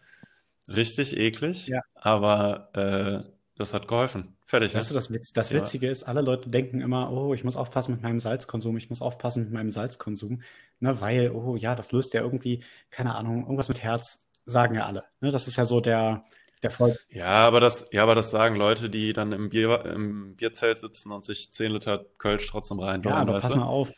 [0.67, 1.81] Richtig eklig, Ja.
[1.95, 4.37] aber äh, das hat geholfen.
[4.45, 4.95] Fertig, Weißt du, ne?
[4.95, 5.57] das, Witz, das Ja.
[5.57, 9.01] Witzige ist, alle Leute denken immer, oh, ich muss aufpassen mit meinem Salzkonsum, ich muss
[9.01, 10.41] aufpassen mit meinem Salzkonsum,
[10.79, 14.85] ne, weil, oh ja, das löst ja irgendwie, keine Ahnung, irgendwas mit Herz, sagen ja
[14.85, 15.05] alle.
[15.21, 16.25] Ne, das ist ja so der,
[16.63, 16.95] der Voll.
[17.09, 21.11] Ja, aber das, ja, aber das sagen Leute, die dann im Bier, im Bierzelt sitzen
[21.11, 23.59] und sich 10 Liter Kölsch trotzdem Ja, reindonnern, aber weißt pass du?
[23.59, 23.91] mal auf.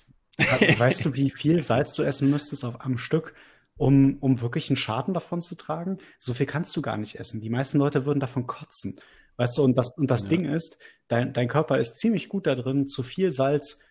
[0.75, 3.33] Weißt du, wie viel Salz du essen müsstest auf, am Stück,
[3.77, 5.97] um, um wirklich einen Schaden davon zu tragen?
[6.19, 7.41] So viel kannst du gar nicht essen.
[7.41, 8.99] Die meisten Leute würden davon kotzen.
[9.37, 10.29] Weißt du, und das, und das Ja.
[10.29, 13.81] Ding ist, dein, dein Körper ist ziemlich gut da drin, zu viel Salz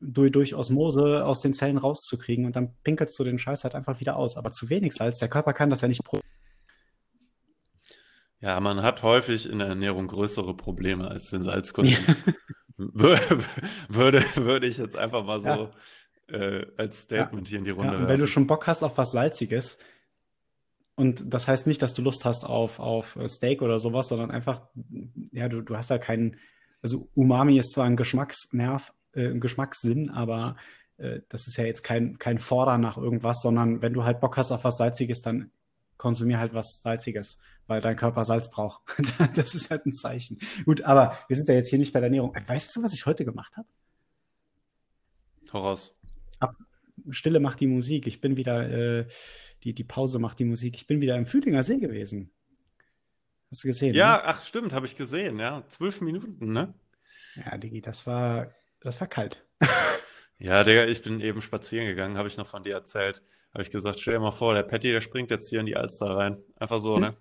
[0.00, 4.00] durch, durch Osmose aus den Zellen rauszukriegen und dann pinkelst du den Scheiß halt einfach
[4.00, 4.36] wieder aus.
[4.36, 6.04] Aber zu wenig Salz, der Körper kann das ja nicht.
[6.04, 6.20] pro-
[8.40, 11.94] Ja, man hat häufig in der Ernährung größere Probleme als den Salzkonsum.
[12.78, 13.44] Wür-
[13.88, 15.70] Würde, würde ich jetzt einfach mal so
[16.28, 18.98] äh, als Statement hier in die Ja, Runde und wenn du schon Bock hast auf
[18.98, 19.78] was Salziges,
[20.94, 24.68] und das heißt nicht, dass du Lust hast auf, auf Steak oder sowas, sondern einfach,
[25.32, 26.36] ja, du, du hast ja keinen,
[26.82, 30.56] also Umami ist zwar ein Geschmacksnerv, äh, ein Geschmackssinn, aber
[30.98, 34.36] äh, das ist ja jetzt kein, kein Fordern nach irgendwas, sondern wenn du halt Bock
[34.36, 35.50] hast auf was Salziges, dann
[35.96, 38.82] konsumier halt was Salziges, weil dein Körper Salz braucht.
[39.34, 40.40] Das ist halt ein Zeichen.
[40.64, 42.34] Gut, aber wir sind ja jetzt hier nicht bei der Ernährung.
[42.46, 43.68] Weißt du, was ich heute gemacht habe?
[45.52, 45.74] Hau
[46.42, 46.54] raus.
[47.10, 48.06] Stille macht die Musik.
[48.06, 49.06] Ich bin wieder, äh,
[49.64, 50.76] die, die Pause macht die Musik.
[50.76, 52.30] Ich bin wieder im Fühlinger See gewesen.
[53.50, 53.94] Hast du gesehen?
[53.94, 54.22] Ja, Ne?
[54.26, 55.64] ach stimmt, habe ich gesehen, ja.
[55.68, 56.74] Zwölf Minuten, ne?
[57.34, 59.44] Ja, Digi, das war, das war kalt.
[60.38, 63.22] Ja, Digga, ich bin eben spazieren gegangen, habe ich noch von dir erzählt.
[63.52, 65.76] Habe ich gesagt, stell dir mal vor, der Patty, der springt jetzt hier in die
[65.76, 66.36] Alster rein.
[66.56, 67.14] Einfach so, ne?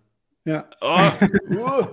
[0.43, 0.67] Ja.
[0.81, 1.11] Oh,
[1.51, 1.87] uh,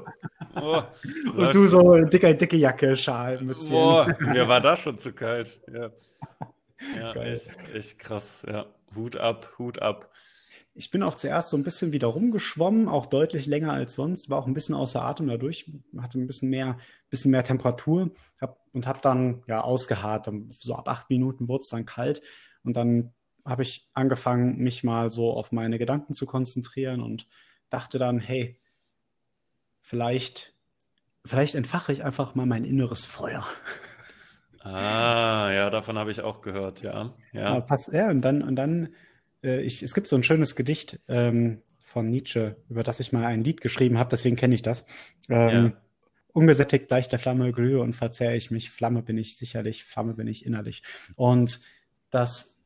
[0.59, 0.83] oh,
[1.37, 3.69] Und du so dicke, dicke Jacke, Schal, Mützchen.
[3.69, 5.61] Boah, mir war da schon zu kalt.
[5.71, 5.91] Ja,
[6.97, 7.33] ja Geil.
[7.33, 8.45] echt, echt krass.
[8.49, 10.11] Ja, Hut ab, Hut ab.
[10.75, 14.39] Ich bin auch zuerst so ein bisschen wieder rumgeschwommen, auch deutlich länger als sonst, war
[14.39, 16.79] auch ein bisschen außer Atem dadurch, hatte ein bisschen mehr,
[17.11, 20.31] bisschen mehr Temperatur hab, und habe dann ja ausgeharrt.
[20.51, 22.23] So ab acht Minuten wurde es dann kalt
[22.63, 23.13] und dann
[23.45, 27.27] habe ich angefangen, mich mal so auf meine Gedanken zu konzentrieren und
[27.71, 28.61] dachte dann, hey,
[29.81, 30.55] vielleicht,
[31.25, 33.45] vielleicht entfache ich einfach mal mein inneres Feuer.
[34.73, 37.15] Ah, ja, davon habe ich auch gehört, ja.
[37.33, 38.95] Ja, Ja, pass, ja, und dann, und dann,
[39.43, 43.25] äh, ich, es gibt so ein schönes Gedicht ähm, von Nietzsche, über das ich mal
[43.25, 44.87] ein Lied geschrieben habe, deswegen kenne ich das.
[45.29, 45.83] Ähm, Ja.
[46.35, 48.71] Ungesättigt gleich der Flamme glühe und verzehre ich mich.
[48.71, 50.83] Flamme bin ich sicherlich, Flamme bin ich innerlich.
[51.17, 51.61] Und
[52.11, 52.58] das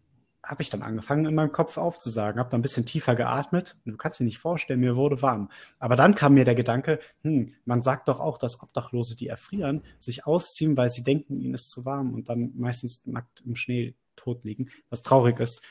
[0.45, 3.77] habe ich dann angefangen in meinem Kopf aufzusagen, habe dann ein bisschen tiefer geatmet.
[3.85, 5.51] Du kannst dir nicht vorstellen, mir wurde warm.
[5.79, 9.83] Aber dann kam mir der Gedanke, hm, man sagt doch auch, dass Obdachlose, die erfrieren,
[10.01, 13.95] sich ausziehen, weil sie denken, ihnen ist zu warm und dann meistens nackt im Schnee
[14.17, 15.63] tot liegen, was traurig ist.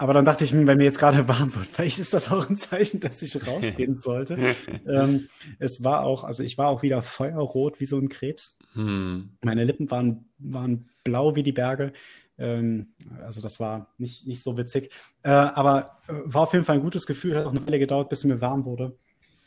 [0.00, 2.48] Aber dann dachte ich, hm, wenn mir jetzt gerade warm wird, vielleicht ist das auch
[2.48, 4.38] ein Zeichen, dass ich rausgehen sollte.
[4.86, 8.56] ähm, es war auch, also ich war auch wieder feuerrot wie so ein Krebs.
[8.72, 9.36] Hm.
[9.42, 11.92] Meine Lippen waren, waren blau wie die Berge.
[12.38, 14.90] Ähm, also das war nicht, nicht so witzig.
[15.22, 17.36] Äh, aber äh, war auf jeden Fall ein gutes Gefühl.
[17.36, 18.96] Hat auch eine Weile gedauert, bis es mir warm wurde.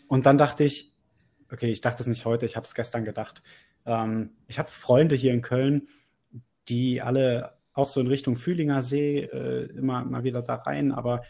[0.08, 0.94] Und dann dachte ich,
[1.52, 3.42] okay, ich dachte es nicht heute, ich habe es gestern gedacht.
[3.88, 5.88] Ähm, ich habe Freunde hier in Köln,
[6.70, 11.24] die alle auch so in Richtung Fühlinger See äh, immer mal wieder da rein, aber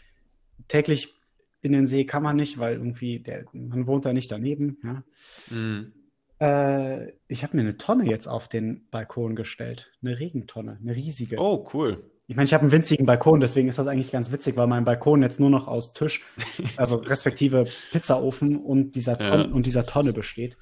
[0.68, 1.14] täglich
[1.62, 4.78] in den See kann man nicht, weil irgendwie der, man wohnt da nicht daneben.
[4.84, 5.02] Ja.
[5.48, 5.92] Hm.
[6.38, 9.92] Äh, ich habe mir eine Tonne jetzt auf den Balkon gestellt.
[10.02, 11.36] Eine Regentonne, eine riesige.
[11.38, 12.10] Oh, cool.
[12.26, 14.84] Ich meine, ich habe einen winzigen Balkon, deswegen ist das eigentlich ganz witzig, weil mein
[14.84, 16.22] Balkon jetzt nur noch aus Tisch,
[16.76, 19.30] also respektive Pizzaofen und dieser, Ja.
[19.30, 20.56] Tonne, und dieser Tonne besteht.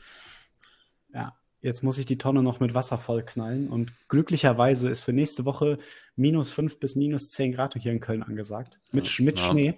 [1.14, 5.44] Ja, jetzt muss ich die Tonne noch mit Wasser vollknallen und glücklicherweise ist für nächste
[5.44, 5.78] Woche
[6.16, 8.78] minus 5 bis minus 10 Grad hier in Köln angesagt.
[8.92, 9.46] Mit, Sch- mit Ja.
[9.50, 9.74] Schnee.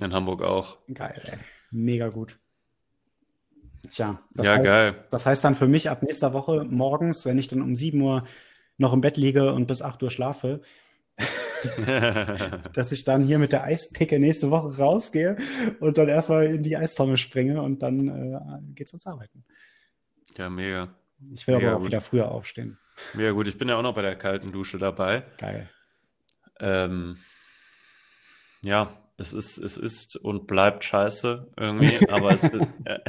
[0.00, 0.78] In Hamburg auch.
[0.92, 1.38] Geil, ey.
[1.70, 2.38] Mega gut.
[3.90, 5.04] Tja, das Ja, heißt, geil.
[5.10, 8.24] das heißt dann für mich ab nächster Woche morgens, wenn ich dann um 7 Uhr
[8.76, 10.60] noch im Bett liege und bis 8 Uhr schlafe,
[12.72, 15.36] dass ich dann hier mit der Eispicke nächste Woche rausgehe
[15.80, 18.38] und dann erstmal in die Eistonne springe und dann äh,
[18.74, 19.44] geht's ans Arbeiten.
[20.36, 20.94] Ja, mega.
[21.34, 21.88] Ich will Mega aber auch gut.
[21.88, 22.78] wieder früher aufstehen.
[23.14, 23.48] Mega gut.
[23.48, 25.24] Ich bin ja auch noch bei der kalten Dusche dabei.
[25.38, 25.68] Geil.
[26.60, 27.18] Ähm,
[28.64, 33.00] ja, es ist, es ist und bleibt scheiße irgendwie, aber es, äh,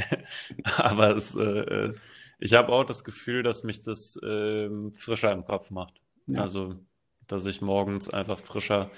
[0.77, 1.93] aber es, äh, äh,
[2.39, 6.01] ich habe auch das Gefühl, dass mich das äh, frischer im Kopf macht.
[6.27, 6.41] Ja.
[6.41, 6.75] Also,
[7.27, 8.91] dass ich morgens einfach frischer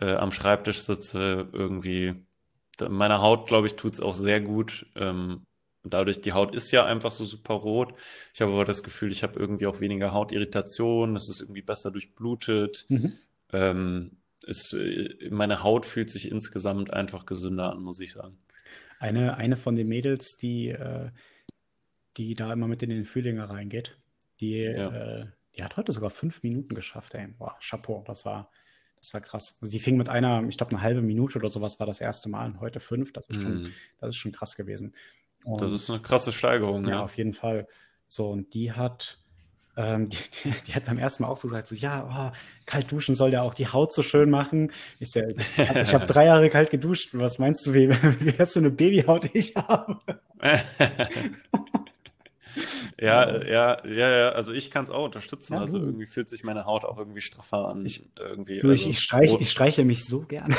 [0.00, 2.26] äh, am Schreibtisch sitze, irgendwie.
[2.88, 4.86] Meiner Haut, glaube ich, tut es auch sehr gut.
[4.94, 5.44] Ähm,
[5.84, 7.94] dadurch, die Haut ist ja einfach so super rot.
[8.34, 11.90] Ich habe aber das Gefühl, ich habe irgendwie auch weniger Hautirritation, es ist irgendwie besser
[11.90, 12.86] durchblutet.
[12.88, 13.18] Mhm.
[13.52, 18.38] Ähm, es, äh, meine Haut fühlt sich insgesamt einfach gesünder an, muss ich sagen.
[18.98, 21.10] Eine, eine von den Mädels, die, äh,
[22.16, 23.96] die da immer mit in den Fühlinger reingeht,
[24.40, 25.20] die, ja.
[25.20, 27.28] äh, die hat heute sogar fünf Minuten geschafft, ey.
[27.28, 28.50] Boah, Chapeau, das war,
[28.96, 29.58] das war krass.
[29.60, 32.28] Also sie fing mit einer, ich glaube, eine halbe Minute oder sowas war das erste
[32.28, 33.12] Mal und heute fünf.
[33.12, 33.72] Das ist schon, mm.
[34.00, 34.94] das ist schon krass gewesen.
[35.44, 36.90] Und, das ist eine krasse Steigerung, ja.
[36.90, 37.66] Ja, auf jeden Fall.
[38.06, 39.18] So, und die hat,
[39.76, 40.08] ähm,
[40.44, 43.32] die, die, hat beim ersten Mal auch so gesagt, so, ja, oh, kalt duschen soll
[43.32, 44.72] ja auch die Haut so schön machen.
[44.98, 45.20] Ich, so,
[45.56, 47.10] ich habe hab drei Jahre kalt geduscht.
[47.12, 49.98] Was meinst du, wie, wie hast du eine Babyhaut ich habe?
[53.00, 55.54] Ja, ja, ja, ja, also ich kann es auch unterstützen.
[55.54, 57.86] Ja, also irgendwie fühlt sich meine Haut auch irgendwie straffer an.
[57.86, 60.48] Ich, irgendwie, du, also, ich, streich, ich streiche mich so gern.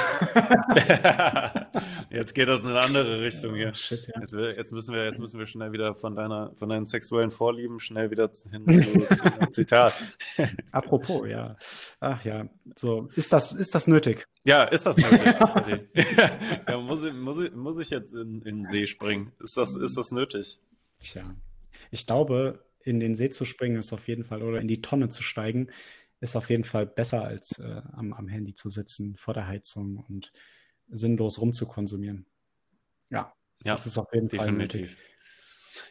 [2.09, 3.71] jetzt geht das in eine andere Richtung hier.
[3.71, 4.21] Oh, shit, ja.
[4.21, 7.81] jetzt, jetzt, müssen wir, jetzt müssen wir schnell wieder von deiner, von deinen sexuellen Vorlieben
[7.81, 10.01] schnell wieder hin zu, zu Zitat.
[10.71, 11.57] Apropos, ja.
[11.99, 14.29] Ach ja, so, ist das, ist das nötig?
[14.45, 15.89] Ja, ist das nötig?
[16.67, 19.33] ja, muss, ich, muss, ich, muss ich jetzt in, in den See springen?
[19.41, 20.61] Ist das, ist das nötig?
[21.01, 21.35] Tja.
[21.91, 25.09] Ich glaube, in den See zu springen ist auf jeden Fall oder in die Tonne
[25.09, 25.69] zu steigen,
[26.21, 30.03] ist auf jeden Fall besser als äh, am, am Handy zu sitzen vor der Heizung
[30.07, 30.31] und
[30.89, 32.25] sinnlos rumzukonsumieren.
[33.09, 34.45] Ja, ja das ist auf jeden definitiv.
[34.45, 34.97] Fall nötig.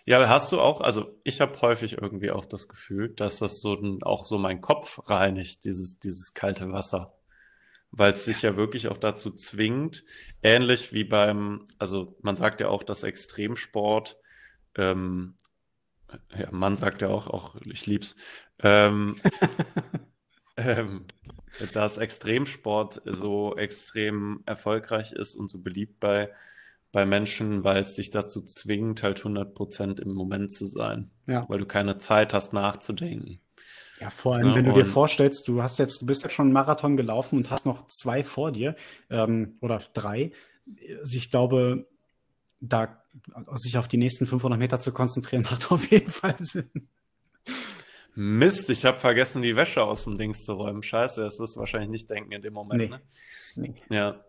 [0.04, 3.98] Ja, hast du auch, also ich habe häufig irgendwie auch das Gefühl, dass das so
[4.02, 7.14] auch so mein Kopf reinigt, dieses, dieses kalte Wasser.
[7.90, 10.04] Weil es sich ja wirklich auch dazu zwingt,
[10.42, 14.18] ähnlich wie beim, also man sagt ja auch, dass Extremsport
[14.76, 15.36] ähm,
[16.36, 18.16] ja, Mann sagt ja auch, auch ich lieb's,
[18.62, 19.20] ähm,
[20.56, 21.06] ähm,
[21.72, 26.30] dass Extremsport so extrem erfolgreich ist und so beliebt bei,
[26.92, 31.10] bei Menschen, weil es dich dazu zwingt, halt 100% im Moment zu sein.
[31.26, 31.48] Ja.
[31.48, 33.40] Weil du keine Zeit hast, nachzudenken.
[34.00, 36.46] Ja, vor allem, ja, wenn du dir vorstellst, du hast jetzt, du bist jetzt schon
[36.46, 38.76] einen Marathon gelaufen und hast noch zwei vor dir
[39.10, 40.32] ähm, oder drei.
[41.00, 41.88] Also ich glaube,
[42.60, 43.02] da
[43.54, 46.70] sich auf die nächsten 500 Meter zu konzentrieren, macht auf jeden Fall Sinn.
[48.14, 50.82] Mist, ich habe vergessen, die Wäsche aus dem Dings zu räumen.
[50.82, 52.80] Scheiße, das wirst du wahrscheinlich nicht denken in dem Moment.
[52.80, 52.88] Nee.
[52.88, 53.74] Ne?
[53.88, 53.96] Nee.
[53.96, 54.24] Ja.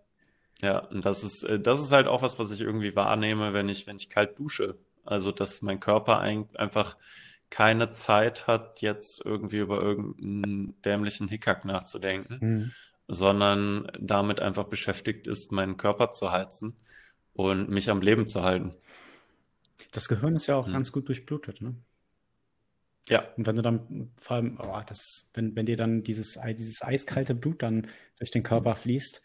[0.62, 3.70] Ja, und das ist, äh, das ist halt auch was, was ich irgendwie wahrnehme, wenn
[3.70, 4.78] ich, wenn ich kalt dusche.
[5.06, 6.98] Also, dass mein Körper ein, einfach
[7.50, 12.72] keine Zeit hat, jetzt irgendwie über irgendeinen dämlichen Hickhack nachzudenken, mhm.
[13.08, 16.76] sondern damit einfach beschäftigt ist, meinen Körper zu heizen
[17.40, 18.76] und mich am Leben zu halten.
[19.94, 20.74] Das Gehirn ist ja auch hm.
[20.74, 21.74] ganz gut durchblutet, ne?
[23.08, 23.24] Ja.
[23.38, 27.34] Und wenn du dann vor allem, oh, das, wenn, wenn dir dann dieses, dieses eiskalte
[27.34, 29.22] Blut dann durch den Körper fließt,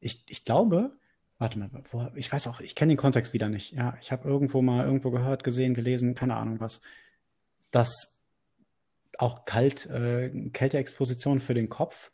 [0.00, 0.92] ich, ich glaube,
[1.38, 3.72] warte mal, wo, ich weiß auch, ich kenne den Kontext wieder nicht.
[3.72, 6.82] Ja, ich habe irgendwo mal irgendwo gehört, gesehen, gelesen, keine Ahnung was,
[7.70, 8.22] dass
[9.16, 12.12] auch kalt, äh, Kälteexposition für den Kopf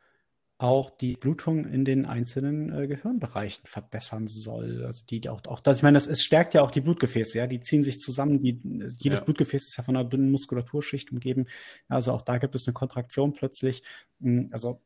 [0.59, 4.85] auch die Blutung in den einzelnen äh, Gehirnbereichen verbessern soll.
[4.85, 7.47] Also die auch, auch das, ich meine, das, es stärkt ja auch die Blutgefäße, ja,
[7.47, 8.61] die ziehen sich zusammen, die,
[8.99, 9.25] jedes ja.
[9.25, 11.47] Blutgefäß ist ja von einer dünnen Muskulaturschicht umgeben.
[11.88, 13.83] Also auch da gibt es eine Kontraktion plötzlich.
[14.21, 14.81] Hm, also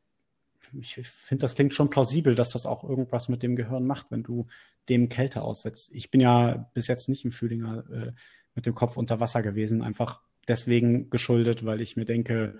[0.73, 4.23] ich finde, das klingt schon plausibel, dass das auch irgendwas mit dem Gehirn macht, wenn
[4.23, 4.47] du
[4.87, 5.91] dem Kälte aussetzt.
[5.93, 8.11] Ich bin ja bis jetzt nicht im Fühlinger äh,
[8.55, 12.57] mit dem Kopf unter Wasser gewesen, einfach deswegen geschuldet, weil ich mir denke,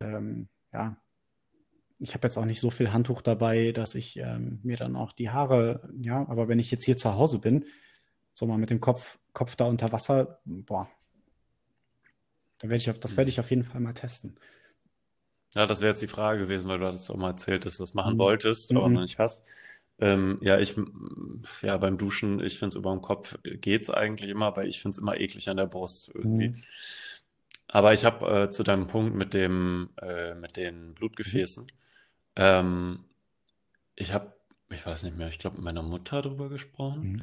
[0.00, 0.96] ähm, ja,
[2.00, 5.12] ich habe jetzt auch nicht so viel Handtuch dabei, dass ich ähm, mir dann auch
[5.12, 7.66] die Haare, ja, aber wenn ich jetzt hier zu Hause bin,
[8.32, 10.90] so mal mit dem Kopf, Kopf da unter Wasser, boah,
[12.58, 14.36] da werde ich auf, das werde ich auf jeden Fall mal testen.
[15.54, 17.82] Ja, das wäre jetzt die Frage gewesen, weil du hattest auch mal erzählt, dass du
[17.82, 18.18] das machen mhm.
[18.18, 18.94] wolltest, aber mhm.
[18.94, 19.44] noch nicht hast.
[19.98, 20.76] Ähm, ja, ich,
[21.60, 24.94] ja, beim Duschen, ich finde es über dem Kopf geht's eigentlich immer, aber ich finde
[24.94, 26.50] es immer eklig an der Brust irgendwie.
[26.50, 26.62] Mhm.
[27.68, 31.66] Aber ich habe äh, zu deinem Punkt mit dem, äh, mit den Blutgefäßen,
[32.40, 33.04] ähm,
[33.96, 34.32] ich habe,
[34.70, 37.02] ich weiß nicht mehr, ich glaube mit meiner Mutter darüber gesprochen.
[37.02, 37.22] Mhm.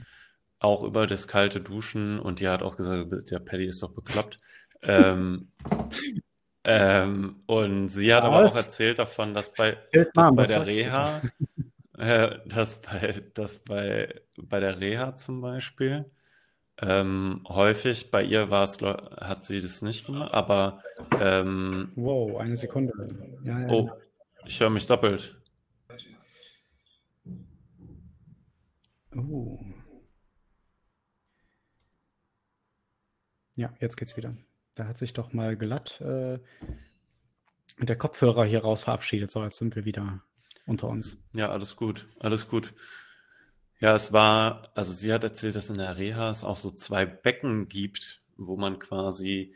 [0.60, 4.39] Auch über das kalte Duschen und die hat auch gesagt, der Paddy ist doch bekloppt.
[4.84, 5.51] ähm,
[6.63, 8.27] ähm, und sie hat Was?
[8.27, 9.77] aber auch erzählt davon, dass bei,
[10.13, 11.21] dass bei der Reha,
[11.97, 16.06] äh, dass bei, dass bei, bei der Reha zum Beispiel,
[16.80, 20.84] ähm, häufig, bei ihr war es, hat sie das nicht gemacht, aber
[21.19, 22.93] ähm, Wow, eine Sekunde.
[23.43, 23.67] Ja, ja.
[23.67, 23.89] Oh,
[24.47, 25.36] ich höre mich doppelt.
[29.15, 29.57] Uh.
[33.55, 34.38] Ja, jetzt geht's wieder.
[34.75, 36.39] Da hat sich doch mal glatt äh,
[37.79, 39.31] der Kopfhörer hier raus verabschiedet.
[39.31, 40.21] So, jetzt sind wir wieder
[40.65, 41.17] unter uns.
[41.33, 42.73] Ja, alles gut, alles gut.
[43.79, 47.05] Ja, es war, also sie hat erzählt, dass in der Reha es auch so zwei
[47.05, 49.55] Becken gibt, wo man quasi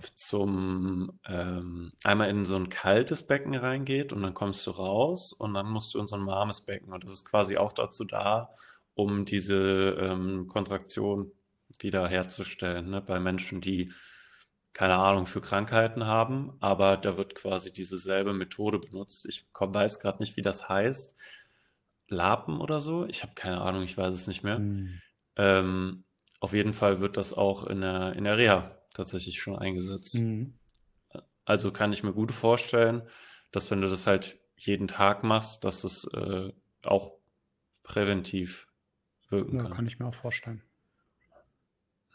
[0.00, 5.54] zum ähm, einmal in so ein kaltes Becken reingeht und dann kommst du raus und
[5.54, 6.92] dann musst du in so ein warmes Becken.
[6.92, 8.54] Und das ist quasi auch dazu da,
[8.94, 11.32] um diese ähm, Kontraktion
[11.80, 13.00] wieder herzustellen, ne?
[13.00, 13.92] bei Menschen, die
[14.72, 19.26] keine Ahnung für Krankheiten haben, aber da wird quasi dieselbe Methode benutzt.
[19.26, 21.16] Ich komm, weiß gerade nicht, wie das heißt.
[22.08, 23.04] Lapen oder so?
[23.06, 24.56] Ich habe keine Ahnung, ich weiß es nicht mehr.
[24.56, 25.00] Hm.
[25.36, 26.04] Ähm,
[26.40, 30.14] auf jeden Fall wird das auch in der, in der Reha tatsächlich schon eingesetzt.
[30.16, 30.54] Mhm.
[31.44, 33.02] Also kann ich mir gut vorstellen,
[33.50, 37.12] dass wenn du das halt jeden Tag machst, dass das äh, auch
[37.82, 38.68] präventiv
[39.30, 39.74] wirken Ja, kann.
[39.74, 40.62] kann ich mir auch vorstellen.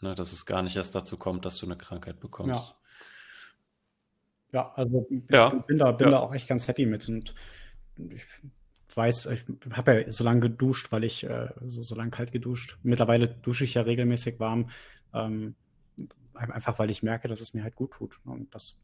[0.02, 2.76] Ne, dass es gar nicht erst dazu kommt, dass du eine Krankheit bekommst.
[4.52, 6.10] Ja, also ich Ja, bin da, bin ja.
[6.10, 7.34] da auch echt ganz happy mit und
[7.96, 8.24] ich
[8.94, 12.78] weiß, ich habe ja so lange geduscht, weil ich äh, so, so lange kalt geduscht.
[12.82, 14.70] Mittlerweile dusche ich ja regelmäßig warm,
[15.12, 15.56] ähm,
[16.34, 18.20] einfach weil ich merke, dass es mir halt gut tut.
[18.24, 18.76] Und das,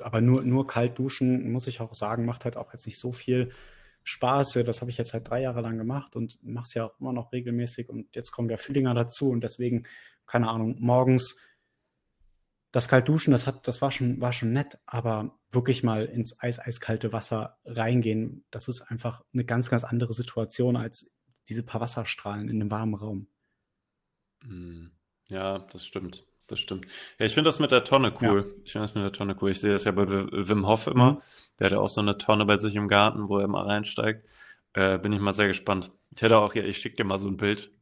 [0.00, 3.12] aber nur, nur kalt duschen, muss ich auch sagen, macht halt auch jetzt nicht so
[3.12, 3.52] viel
[4.04, 4.58] Spaß.
[4.64, 7.12] Das habe ich jetzt halt drei Jahre lang gemacht und mache es ja auch immer
[7.12, 7.88] noch regelmäßig.
[7.88, 9.86] Und jetzt kommen ja Frühlinger dazu und deswegen,
[10.26, 11.38] keine Ahnung, morgens
[12.76, 16.38] das kalt duschen, das hat, das war schon, war schon nett, aber wirklich mal ins
[16.42, 21.10] eis, eiskalte Wasser reingehen, das ist einfach eine ganz, ganz andere Situation als
[21.48, 23.28] diese paar Wasserstrahlen in einem warmen Raum.
[24.42, 24.88] Mm,
[25.28, 26.24] Ja, das stimmt.
[26.48, 26.86] Das stimmt.
[27.18, 28.46] Ja, ich finde das mit der Tonne cool.
[28.64, 29.50] Ich finde das mit der Tonne cool.
[29.50, 31.18] Ich sehe das ja bei Wi- Wim Hof immer.
[31.58, 34.24] Der hat ja auch so eine Tonne bei sich im Garten, wo er immer reinsteigt.
[34.74, 35.90] Äh, bin ich mal sehr gespannt.
[36.14, 37.72] Ich hätte auch, ich schicke dir mal so ein Bild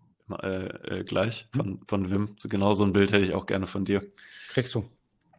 [0.42, 0.64] äh,
[1.00, 2.36] äh, gleich von, von Wim.
[2.38, 4.02] So genau so ein Bild hätte ich auch gerne von dir.
[4.48, 4.88] Kriegst du.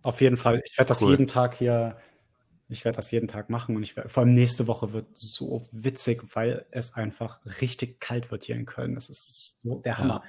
[0.04, 0.62] Auf jeden Fall.
[0.66, 1.12] Ich werde das Cool.
[1.12, 1.98] jeden Tag hier,
[2.70, 5.68] ich werde das jeden Tag machen und ich werde, vor allem nächste Woche wird so
[5.72, 8.94] witzig, weil es einfach richtig kalt wird hier in Köln.
[8.94, 10.24] Das ist so der Ja.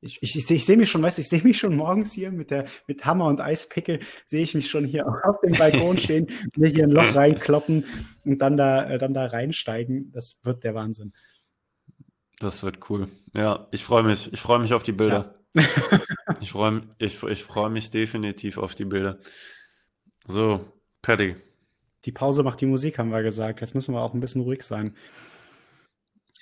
[0.00, 2.30] Ich, ich, ich sehe seh mich schon, weißt du, ich sehe mich schon morgens hier
[2.30, 6.28] mit der, mit Hammer und Eispickel, sehe ich mich schon hier auf dem Balkon stehen,
[6.54, 7.84] mir hier ein Loch reinkloppen
[8.24, 10.12] und dann da, äh, dann da reinsteigen.
[10.12, 11.12] Das wird der Wahnsinn.
[12.38, 13.08] Das wird cool.
[13.32, 14.32] Ja, ich freue mich.
[14.32, 15.34] Ich freue mich auf die Bilder.
[16.40, 19.18] Ich freue ich, ich freu mich definitiv auf die Bilder.
[20.26, 20.60] So,
[21.00, 21.36] Paddy.
[22.04, 23.60] Die Pause macht die Musik, haben wir gesagt.
[23.60, 24.94] Jetzt müssen wir auch ein bisschen ruhig sein.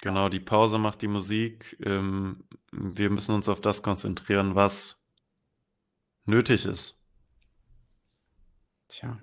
[0.05, 1.79] Genau, die Pause macht die Musik.
[1.83, 5.03] Ähm, wir müssen uns auf das konzentrieren, was
[6.27, 7.01] nötig ist.
[8.89, 9.19] Tja.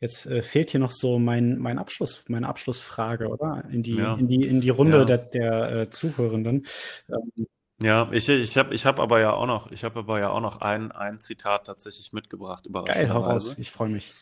[0.00, 3.64] Jetzt äh, fehlt hier noch so mein, mein Abschluss, meine Abschlussfrage, oder?
[3.70, 4.16] In die, Ja.
[4.16, 5.04] in die, in die Runde Ja.
[5.06, 6.66] der, der äh, Zuhörenden.
[7.08, 7.46] Ähm,
[7.80, 10.42] Ja, ich, ich habe ich hab aber ja auch noch, ich habe aber ja auch
[10.42, 13.54] noch ein, ein Zitat tatsächlich mitgebracht, geil, hau raus.
[13.54, 13.60] überraschenderweise.
[13.62, 14.12] Ich freue mich.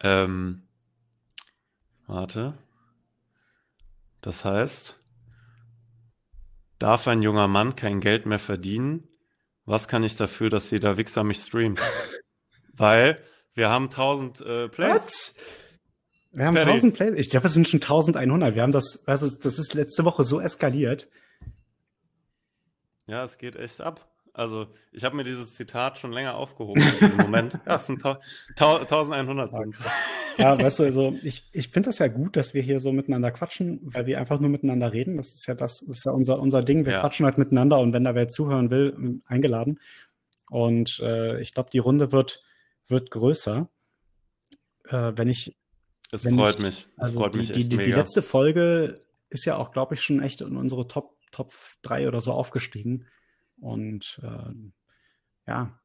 [0.00, 0.62] Ähm,
[2.08, 2.54] warte.
[4.24, 4.98] Das heißt,
[6.78, 9.06] darf ein junger Mann kein Geld mehr verdienen?
[9.66, 11.82] Was kann ich dafür, dass jeder Wichser mich streamt?
[12.72, 13.20] Weil
[13.52, 14.94] wir haben 1000 äh, Plays.
[14.94, 15.36] Was?
[16.32, 16.72] Wir haben Fertig.
[16.72, 17.14] 1000 Plays.
[17.16, 18.54] Ich glaube, es sind schon 1100.
[18.54, 21.06] Wir haben das, das ist, das ist letzte Woche so eskaliert.
[23.06, 24.08] Ja, es geht echt ab.
[24.36, 27.58] Also, ich habe mir dieses Zitat schon länger aufgehoben in diesem Moment.
[27.66, 28.18] Ja, es sind tau-
[28.56, 29.76] tau- 1100 sind
[30.38, 33.30] Ja, weißt du, also ich, ich finde das ja gut, dass wir hier so miteinander
[33.30, 35.16] quatschen, weil wir einfach nur miteinander reden.
[35.16, 36.84] Das ist ja das, das ist ja unser, unser Ding.
[36.84, 37.00] Wir Ja.
[37.00, 39.78] quatschen halt miteinander und wenn da wer zuhören will, eingeladen.
[40.50, 42.42] Und äh, ich glaube, die Runde wird,
[42.88, 43.68] wird größer.
[44.88, 45.56] Äh, wenn ich,
[46.10, 46.88] Es Wenn freut ich- mich.
[46.96, 47.96] Es also freut die, mich die, echt die, die mega.
[47.98, 52.20] letzte Folge ist ja auch, glaube ich, schon echt in unsere Top, Top 3 oder
[52.20, 53.06] so aufgestiegen.
[53.60, 54.52] Und äh,
[55.46, 55.78] ja,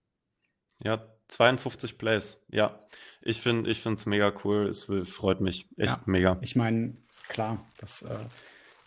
[0.84, 2.41] Ja, 52 Plays.
[2.49, 2.79] Ja,
[3.21, 4.67] ich finde ich finde es mega cool.
[4.67, 6.01] Es freut mich echt Ja.
[6.05, 6.38] mega.
[6.41, 8.17] Ich meine, klar, das äh,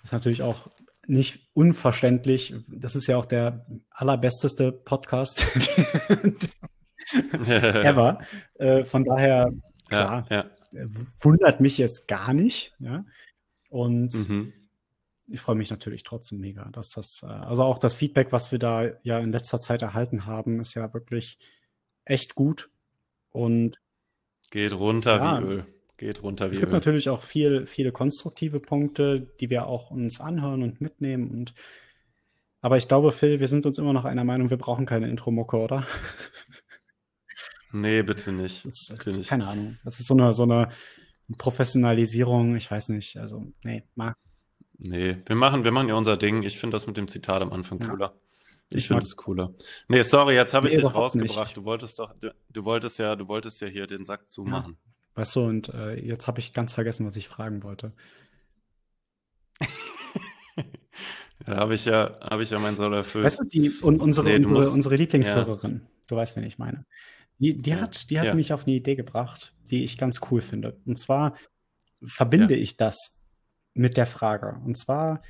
[0.03, 0.69] ist natürlich auch
[1.07, 2.55] nicht unverständlich.
[2.69, 5.47] Das ist ja auch der allerbesteste Podcast
[7.45, 8.21] ever.
[8.55, 9.53] Äh, von daher,
[9.89, 10.37] klar, Ja,
[10.73, 10.87] ja.
[11.21, 12.75] wundert mich jetzt gar nicht.
[12.79, 13.05] Ja?
[13.69, 14.53] Und Mhm.
[15.29, 18.59] Ich freue mich natürlich trotzdem mega, dass das, äh, also auch das Feedback, was wir
[18.59, 21.39] da ja in letzter Zeit erhalten haben, ist ja wirklich
[22.05, 22.71] echt gut.
[23.31, 23.81] Und
[24.51, 25.41] Geht runter Ja.
[25.41, 25.67] wie Öl.
[25.97, 26.75] Geht runter wie Es gibt Öl.
[26.79, 31.31] natürlich auch viel, viele konstruktive Punkte, die wir auch uns anhören und mitnehmen.
[31.31, 31.55] Und
[32.61, 35.57] aber ich glaube, Phil, wir sind uns immer noch einer Meinung, wir brauchen keine Intro-Mucke,
[35.57, 35.87] oder?
[37.73, 38.65] Nee, bitte nicht.
[38.67, 39.29] Ist, Bitte nicht.
[39.31, 39.79] keine Ahnung.
[39.85, 40.69] Das ist so eine, so eine
[41.39, 43.17] Professionalisierung, ich weiß nicht.
[43.17, 44.17] Also, nee, mag.
[44.79, 46.43] Nee, wir machen, wir machen ja unser Ding.
[46.43, 47.89] Ich finde das mit dem Zitat am Anfang Ja.
[47.89, 48.15] cooler.
[48.71, 49.53] Ich, Ich finde es cooler.
[49.89, 51.31] Nee, sorry, jetzt habe ich Nee, dich überhaupt nicht.
[51.31, 51.57] rausgebracht.
[51.57, 54.77] Du wolltest doch, du, du wolltest ja, du wolltest ja hier den Sack zumachen.
[55.15, 57.93] Weißt du, und äh, jetzt habe ich ganz vergessen, was ich fragen wollte.
[61.45, 63.25] Da habe ich ja, habe ich ja mein Soll erfüllt.
[63.25, 66.59] Weißt du, die, und unsere, Nee, du unsere, musst- unsere Lieblingshörerin, du weißt, wen ich
[66.59, 66.87] meine,
[67.41, 67.81] die, die Ja.
[67.81, 68.35] hat, die hat Ja.
[68.35, 70.79] mich auf eine Idee gebracht, die ich ganz cool finde.
[70.87, 71.37] Und zwar
[72.05, 72.61] verbinde Ja.
[72.61, 73.22] ich das
[73.75, 74.61] mit der Frage.
[74.65, 75.23] Und zwar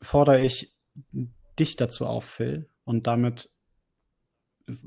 [0.00, 0.74] fordere ich
[1.58, 3.50] dich dazu auf, Phil, und damit,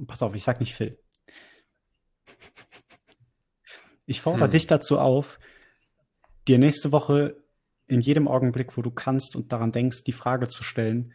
[0.08, 1.00] pass auf, ich sag nicht Phil.
[4.06, 4.52] Ich fordere Hm.
[4.52, 5.40] dich dazu auf,
[6.48, 7.44] dir nächste Woche
[7.88, 11.14] in jedem Augenblick, wo du kannst und daran denkst, die Frage zu stellen,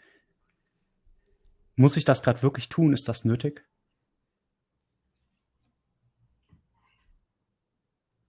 [1.76, 2.92] muss ich das gerade wirklich tun?
[2.92, 3.64] Ist das nötig?